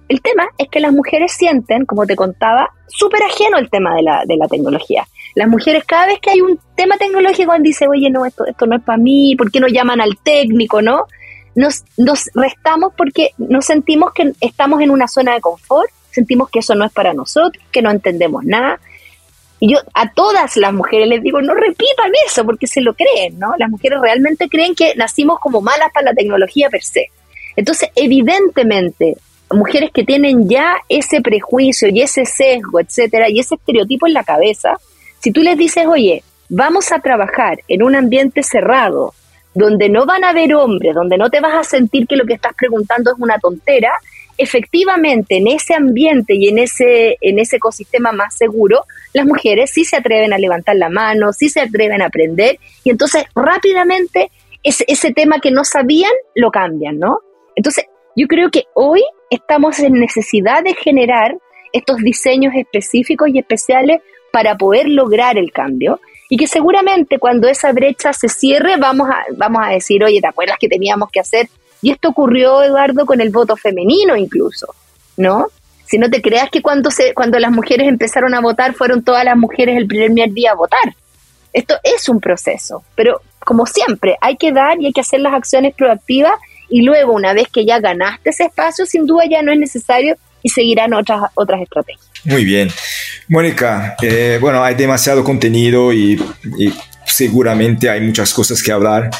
el 0.09 0.23
tema 0.23 0.49
es 0.59 0.69
que 0.69 0.81
las 0.81 0.93
mujeres 0.93 1.33
sienten, 1.33 1.85
como 1.85 2.07
te 2.07 2.17
contaba, 2.17 2.71
súper 2.87 3.23
ajeno 3.23 3.59
el 3.59 3.71
tema 3.71 3.95
de 3.95 4.03
la, 4.03 4.23
de 4.25 4.37
la 4.37 4.47
tecnología. 4.47 5.07
Las 5.35 5.49
mujeres, 5.49 5.85
cada 5.85 6.07
vez 6.07 6.21
que 6.21 6.31
hay 6.31 6.41
un 6.41 6.59
tema 6.77 6.97
tecnológico, 6.97 7.53
dicen, 7.61 7.89
oye, 7.89 8.09
no, 8.11 8.25
esto, 8.25 8.47
esto 8.47 8.67
no 8.67 8.77
es 8.77 8.83
para 8.83 8.99
mí, 8.99 9.35
¿por 9.37 9.51
qué 9.51 9.61
no 9.61 9.67
llaman 9.67 10.01
al 10.01 10.17
técnico, 10.23 10.81
no? 10.81 11.07
Nos, 11.55 11.85
nos 11.97 12.31
restamos 12.35 12.93
porque 12.97 13.31
nos 13.39 13.65
sentimos 13.65 14.13
que 14.13 14.33
estamos 14.41 14.81
en 14.81 14.91
una 14.91 15.09
zona 15.09 15.35
de 15.35 15.41
confort, 15.41 15.91
sentimos 16.11 16.51
que 16.51 16.61
eso 16.61 16.75
no 16.75 16.85
es 16.85 16.93
para 16.93 17.13
nosotros, 17.13 17.63
que 17.73 17.83
no 17.83 17.91
entendemos 17.91 18.45
nada. 18.45 18.79
Y 19.59 19.73
yo 19.73 19.79
a 19.95 20.13
todas 20.13 20.57
las 20.57 20.73
mujeres 20.73 21.09
les 21.09 21.23
digo, 21.23 21.41
no 21.41 21.55
repitan 21.55 22.13
eso 22.27 22.45
porque 22.45 22.67
se 22.67 22.81
lo 22.81 22.95
creen, 22.95 23.39
¿no? 23.39 23.55
Las 23.59 23.71
mujeres 23.71 24.01
realmente 24.01 24.49
creen 24.49 24.75
que 24.75 24.95
nacimos 24.97 25.41
como 25.41 25.63
malas 25.63 25.91
para 25.93 26.11
la 26.11 26.15
tecnología 26.15 26.71
per 26.71 26.83
se. 26.83 27.11
Entonces, 27.57 27.91
evidentemente, 27.95 29.17
mujeres 29.51 29.91
que 29.93 30.05
tienen 30.05 30.49
ya 30.49 30.77
ese 30.89 31.21
prejuicio 31.21 31.89
y 31.89 32.03
ese 32.03 32.27
sesgo, 32.27 32.81
etcétera, 32.81 33.29
y 33.29 33.41
ese 33.41 33.55
estereotipo 33.55 34.07
en 34.07 34.15
la 34.15 34.25
cabeza, 34.25 34.79
si 35.21 35.31
tú 35.31 35.43
les 35.43 35.57
dices, 35.57 35.87
oye, 35.87 36.23
vamos 36.49 36.93
a 36.93 37.01
trabajar 37.01 37.61
en 37.69 37.83
un 37.83 37.95
ambiente 37.95 38.43
cerrado, 38.43 39.15
donde 39.55 39.89
no 39.89 40.05
van 40.05 40.25
a 40.25 40.31
haber 40.31 40.55
hombres, 40.55 40.95
donde 40.95 41.17
no 41.17 41.31
te 41.31 41.41
vas 41.41 41.55
a 41.55 41.65
sentir 41.65 42.07
que 42.07 42.17
lo 42.17 42.27
que 42.27 42.35
estás 42.35 42.53
preguntando 42.55 43.13
es 43.13 43.19
una 43.19 43.39
tontera, 43.39 43.91
efectivamente 44.39 45.39
en 45.39 45.49
ese 45.49 45.75
ambiente 45.75 46.35
y 46.35 46.49
en 46.49 46.59
ese, 46.59 47.17
en 47.21 47.39
ese 47.39 47.57
ecosistema 47.57 48.13
más 48.13 48.37
seguro, 48.37 48.85
las 49.15 49.25
mujeres 49.25 49.71
sí 49.71 49.85
se 49.85 49.97
atreven 49.97 50.33
a 50.33 50.39
levantar 50.39 50.77
la 50.77 50.91
mano, 50.91 51.33
sí 51.33 51.49
se 51.49 51.61
atreven 51.61 52.03
a 52.03 52.07
aprender 52.07 52.59
y 52.85 52.91
entonces 52.91 53.25
rápidamente 53.35 54.31
ese, 54.63 54.85
ese 54.89 55.13
tema 55.13 55.41
que 55.41 55.51
no 55.51 55.65
sabían 55.65 56.13
lo 56.35 56.51
cambian, 56.51 56.99
¿no? 56.99 57.21
Entonces 57.55 57.87
yo 58.15 58.27
creo 58.27 58.51
que 58.51 58.65
hoy 58.75 59.03
estamos 59.31 59.79
en 59.81 59.95
necesidad 59.95 60.63
de 60.63 60.75
generar 60.75 61.37
estos 61.73 61.99
diseños 61.99 62.55
específicos 62.55 63.29
y 63.29 63.39
especiales 63.39 64.01
para 64.33 64.57
poder 64.57 64.89
lograr 64.89 65.39
el 65.39 65.53
cambio 65.53 66.01
y 66.29 66.37
que 66.37 66.47
seguramente 66.47 67.19
cuando 67.19 67.49
esa 67.49 67.73
brecha 67.73 68.13
se 68.13 68.29
cierre 68.29 68.77
vamos 68.77 69.09
a, 69.09 69.25
vamos 69.37 69.63
a 69.65 69.71
decir, 69.71 70.03
oye, 70.03 70.21
¿te 70.21 70.27
acuerdas 70.27 70.57
que 70.59 70.69
teníamos 70.69 71.11
que 71.11 71.21
hacer? 71.21 71.49
Y 71.83 71.91
esto 71.91 72.09
ocurrió, 72.09 72.63
Eduardo, 72.63 73.07
con 73.07 73.21
el 73.21 73.31
voto 73.31 73.57
femenino 73.57 74.17
incluso, 74.17 74.75
¿no? 75.17 75.47
Si 75.85 75.99
no 75.99 76.11
te 76.11 76.21
creas 76.21 76.51
que 76.51 76.63
cuando, 76.63 76.91
se, 76.91 77.15
cuando 77.15 77.39
las 77.39 77.53
mujeres 77.53 77.87
empezaron 77.87 78.35
a 78.35 78.41
votar 78.41 78.75
fueron 78.75 79.05
todas 79.05 79.25
las 79.25 79.37
mujeres 79.37 79.77
el 79.77 79.87
primer 79.87 80.33
día 80.33 80.53
a 80.53 80.57
votar. 80.57 80.97
Esto 81.53 81.77
es 81.85 82.09
un 82.09 82.21
proceso, 82.21 82.83
pero 82.97 83.21
como 83.39 83.65
siempre, 83.67 84.17
hay 84.21 84.37
que 84.37 84.51
dar 84.51 84.81
y 84.81 84.87
hay 84.87 84.93
que 84.93 85.01
hacer 85.01 85.21
las 85.21 85.33
acciones 85.33 85.75
proactivas 85.75 86.35
y 86.69 86.83
luego 86.83 87.13
una 87.13 87.33
vez 87.33 87.49
que 87.53 87.65
ya 87.65 87.81
ganaste 87.81 88.31
ese 88.31 88.45
espacio, 88.45 88.87
sin 88.87 89.07
duda 89.07 89.25
ya 89.31 89.43
no 89.43 89.53
es 89.53 89.59
necesario 89.59 90.17
y 90.43 90.49
seguirán 90.49 90.95
otras, 90.95 91.23
otras 91.35 91.61
estrategias. 91.61 92.07
Muy 92.25 92.45
bien. 92.45 92.69
Mónica, 93.29 93.97
eh, 94.03 94.39
bueno, 94.41 94.63
hay 94.63 94.75
demasiado 94.75 95.25
contenido 95.25 95.93
y, 95.93 96.21
y 96.59 96.73
seguramente 97.05 97.89
hay 97.89 98.01
muchas 98.01 98.33
cosas 98.33 98.63
que 98.63 98.73
hablar, 98.73 99.11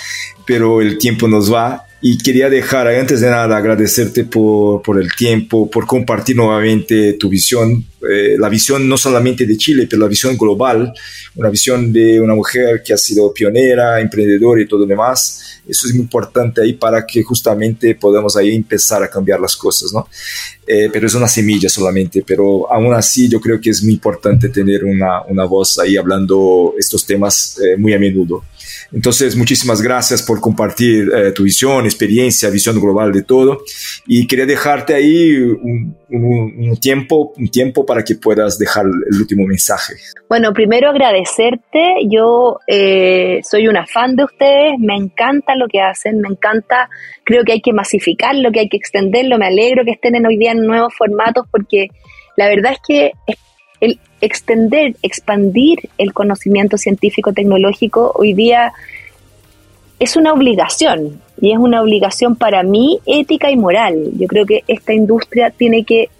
pero 0.47 0.81
el 0.81 0.99
tiempo 0.99 1.29
nos 1.29 1.53
va 1.53 1.87
y 2.09 2.19
quería 2.19 2.49
dejar, 2.49 2.87
antes 2.87 3.21
de 3.21 3.29
nada, 3.29 3.57
agradecerte 3.57 4.23
por, 4.23 4.81
por 4.81 5.03
el 5.03 5.13
tiempo, 5.13 5.69
por 5.69 5.89
compartir 5.89 6.37
nuevamente 6.37 7.15
tu 7.15 7.29
visión, 7.29 7.85
eh, 8.09 8.37
la 8.39 8.49
visión 8.49 8.89
no 8.89 8.97
solamente 8.97 9.45
de 9.45 9.57
Chile, 9.57 9.89
pero 9.91 10.03
la 10.03 10.09
visión 10.09 10.39
global, 10.39 10.93
una 11.35 11.51
visión 11.51 11.93
de 11.93 12.21
una 12.21 12.37
mujer 12.37 12.81
que 12.85 12.93
ha 12.93 12.97
sido 12.97 13.35
pionera, 13.35 14.01
emprendedora 14.01 14.63
y 14.63 14.69
todo 14.69 14.81
lo 14.81 14.87
demás. 14.87 15.61
Eso 15.69 15.89
es 15.89 15.95
muy 15.95 16.03
importante 16.03 16.63
ahí 16.63 16.75
para 16.75 17.05
que 17.05 17.25
justamente 17.25 17.97
podamos 17.97 18.37
ahí 18.37 18.55
empezar 18.55 19.03
a 19.03 19.11
cambiar 19.11 19.41
las 19.41 19.57
cosas, 19.57 19.93
¿no? 19.93 20.07
Eh, 20.65 20.89
pero 20.93 21.09
es 21.09 21.15
una 21.15 21.27
semilla 21.27 21.69
solamente, 21.69 22.23
pero 22.25 22.73
aún 22.73 22.95
así 22.95 23.29
yo 23.29 23.41
creo 23.41 23.61
que 23.61 23.71
es 23.71 23.83
muy 23.83 23.95
importante 23.95 24.49
tener 24.49 24.85
una, 24.85 25.23
una 25.23 25.45
voz 25.45 25.77
ahí 25.81 25.97
hablando 25.97 26.75
estos 26.79 27.05
temas 27.05 27.59
eh, 27.59 27.77
muy 27.77 27.95
a 27.95 27.99
menudo. 27.99 28.45
Entonces, 28.93 29.37
muchísimas 29.37 29.83
gracias 29.83 30.23
por 30.23 30.41
compartir 30.41 31.11
eh, 31.15 31.33
tu 31.33 31.45
visión, 31.45 31.85
experiencia, 31.85 32.51
visión 32.51 32.81
global 32.81 33.13
de 33.13 33.23
todo. 33.23 33.63
Y 34.07 34.27
quería 34.27 34.47
dejarte 34.47 34.95
ahí 34.95 35.37
un, 35.37 36.77
tiempo, 36.81 37.33
un 37.37 37.49
tiempo 37.49 37.85
para 37.85 38.05
que 38.05 38.15
puedas 38.15 38.59
dejar 38.59 38.87
el 38.87 39.21
último 39.21 39.47
mensaje. 39.47 39.95
Bueno, 40.29 40.53
primero 40.53 40.91
agradecerte. 40.91 41.95
Yo 42.11 42.59
eh, 42.67 43.41
soy 43.43 43.69
una 43.69 43.87
fan 43.87 44.17
de 44.17 44.25
ustedes, 44.25 44.79
me 44.79 44.95
encanta 44.95 45.55
lo 45.57 45.67
que 45.69 45.81
hacen, 45.81 46.21
me 46.21 46.29
encanta, 46.29 46.89
creo 47.25 47.45
que 47.45 47.53
hay 47.53 47.61
que 47.61 47.73
masificarlo, 47.73 48.51
que 48.53 48.61
hay 48.61 48.69
que 48.69 48.77
extenderlo. 48.77 49.39
Me 49.39 49.47
alegro 49.47 49.85
que 49.85 49.93
estén 49.93 50.15
en 50.15 50.27
hoy 50.27 50.37
día 50.37 50.53
en 50.53 50.67
nuevos 50.67 50.95
formatos 50.95 51.47
porque 51.51 51.89
la 52.37 52.49
verdad 52.49 52.73
es 52.73 52.79
que 52.87 53.13
el 53.81 53.99
extender, 54.21 54.97
expandir 55.03 55.89
el 55.99 56.13
conocimiento 56.13 56.79
científico 56.79 57.33
tecnológico 57.33 58.13
hoy 58.15 58.33
día 58.35 58.73
es 59.99 60.17
una 60.17 60.33
obligación 60.33 61.21
y 61.41 61.53
es 61.53 61.59
una 61.59 61.83
obligación 61.83 62.37
para 62.37 62.63
mí 62.63 63.01
ética 63.07 63.51
y 63.51 63.57
moral. 63.57 64.11
Yo 64.19 64.27
creo 64.27 64.47
que 64.47 64.65
esta 64.69 64.93
industria 64.93 65.51
tiene 65.51 65.85
que 65.85 66.11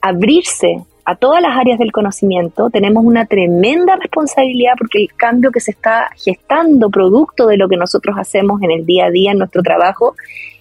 abrirse 0.00 0.82
a 1.04 1.14
todas 1.14 1.40
las 1.40 1.56
áreas 1.56 1.78
del 1.78 1.92
conocimiento. 1.92 2.68
Tenemos 2.70 3.04
una 3.04 3.26
tremenda 3.26 3.96
responsabilidad 3.96 4.72
porque 4.76 5.00
el 5.00 5.14
cambio 5.14 5.52
que 5.52 5.60
se 5.60 5.70
está 5.70 6.10
gestando 6.16 6.90
producto 6.90 7.46
de 7.46 7.56
lo 7.56 7.68
que 7.68 7.76
nosotros 7.76 8.16
hacemos 8.18 8.60
en 8.62 8.72
el 8.72 8.84
día 8.84 9.06
a 9.06 9.10
día 9.10 9.32
en 9.32 9.38
nuestro 9.38 9.62
trabajo 9.62 10.16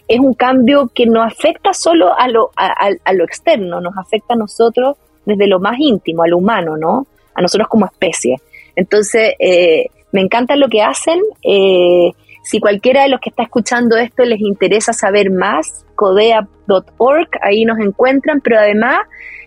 es 0.08 0.20
un 0.20 0.36
cambio 0.36 0.92
que 0.94 1.08
no 1.08 1.24
afecta 1.24 1.74
solo 1.74 2.18
a 2.18 2.28
lo, 2.28 2.52
a, 2.56 3.14
lo 3.14 3.24
externo, 3.24 3.82
nos 3.82 3.98
afecta 3.98 4.36
a 4.36 4.38
nosotros 4.38 4.98
desde 5.26 5.48
lo 5.48 5.60
más 5.60 5.78
íntimo, 5.80 6.24
al 6.24 6.34
humano, 6.34 6.78
¿no? 6.78 7.08
A 7.34 7.42
nosotros 7.42 7.68
como 7.68 7.86
especie. 7.86 8.38
Entonces, 8.76 9.34
eh, 9.40 9.88
me 10.12 10.22
encanta 10.22 10.56
lo 10.56 10.70
que 10.70 10.82
hacen. 10.82 11.20
Eh, 11.44 12.12
si 12.44 12.60
cualquiera 12.60 13.04
de 13.04 13.10
los 13.10 13.20
que 13.20 13.30
está 13.30 13.44
escuchando 13.44 13.98
esto 13.98 14.24
les 14.24 14.40
interesa 14.40 14.94
saber 14.94 15.32
más, 15.32 15.86
codea.org, 15.96 17.30
ahí 17.42 17.66
nos 17.66 17.80
encuentran, 17.80 18.40
pero 18.42 18.60
además 18.60 19.00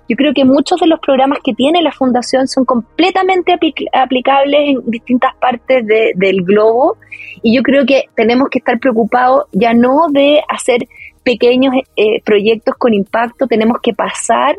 yo 0.08 0.16
creo 0.16 0.32
que 0.34 0.44
muchos 0.44 0.80
de 0.80 0.86
los 0.86 1.00
programas 1.00 1.38
que 1.44 1.52
tiene 1.52 1.82
la 1.82 1.92
Fundación 1.92 2.48
son 2.48 2.64
completamente 2.64 3.56
aplicables 3.92 4.60
en 4.70 4.90
distintas 4.90 5.34
partes 5.36 5.86
del 5.86 6.42
globo 6.42 6.96
y 7.42 7.54
yo 7.54 7.62
creo 7.62 7.84
que 7.84 8.04
tenemos 8.16 8.48
que 8.48 8.58
estar 8.58 8.78
preocupados 8.80 9.44
ya 9.52 9.74
no 9.74 10.08
de 10.10 10.40
hacer 10.48 10.80
pequeños 11.22 11.74
eh, 11.94 12.22
proyectos 12.24 12.74
con 12.78 12.94
impacto, 12.94 13.46
tenemos 13.46 13.78
que 13.82 13.92
pasar 13.92 14.56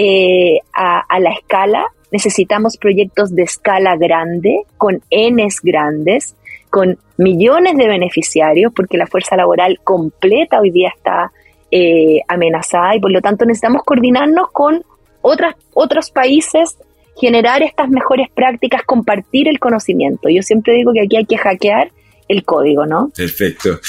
eh, 0.00 0.60
a, 0.72 1.00
a, 1.00 1.18
la 1.18 1.30
escala, 1.32 1.84
necesitamos 2.12 2.76
proyectos 2.76 3.34
de 3.34 3.42
escala 3.42 3.96
grande, 3.96 4.62
con 4.76 5.02
Ns 5.10 5.60
grandes, 5.60 6.36
con 6.70 6.98
millones 7.16 7.76
de 7.76 7.88
beneficiarios, 7.88 8.72
porque 8.72 8.96
la 8.96 9.08
fuerza 9.08 9.34
laboral 9.34 9.80
completa 9.82 10.60
hoy 10.60 10.70
día 10.70 10.92
está 10.96 11.32
eh, 11.72 12.20
amenazada 12.28 12.94
y 12.94 13.00
por 13.00 13.10
lo 13.10 13.20
tanto 13.20 13.44
necesitamos 13.44 13.82
coordinarnos 13.84 14.52
con 14.52 14.84
otras, 15.20 15.56
otros 15.74 16.12
países, 16.12 16.78
generar 17.20 17.64
estas 17.64 17.88
mejores 17.88 18.28
prácticas, 18.32 18.82
compartir 18.84 19.48
el 19.48 19.58
conocimiento. 19.58 20.28
Yo 20.28 20.42
siempre 20.42 20.74
digo 20.74 20.92
que 20.92 21.00
aquí 21.00 21.16
hay 21.16 21.26
que 21.26 21.38
hackear 21.38 21.90
el 22.28 22.44
código, 22.44 22.86
¿no? 22.86 23.10
Perfecto. 23.16 23.80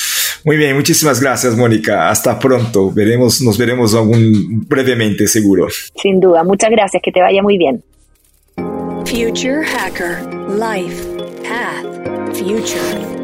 Muy 0.49 0.57
bien, 0.57 0.75
muchísimas 0.75 1.21
gracias, 1.21 1.55
Mónica. 1.55 2.09
Hasta 2.09 2.39
pronto. 2.39 2.89
Veremos, 2.91 3.39
nos 3.39 3.55
veremos 3.55 3.93
aún 3.93 4.65
brevemente, 4.67 5.27
seguro. 5.27 5.67
Sin 6.01 6.19
duda. 6.19 6.43
Muchas 6.43 6.71
gracias. 6.71 7.03
Que 7.03 7.11
te 7.11 7.21
vaya 7.21 7.43
muy 7.43 7.59
bien. 7.59 7.83
Future 9.05 9.63
Hacker 9.63 10.25
Life 10.49 11.05
Path 11.43 12.35
Future. 12.35 13.18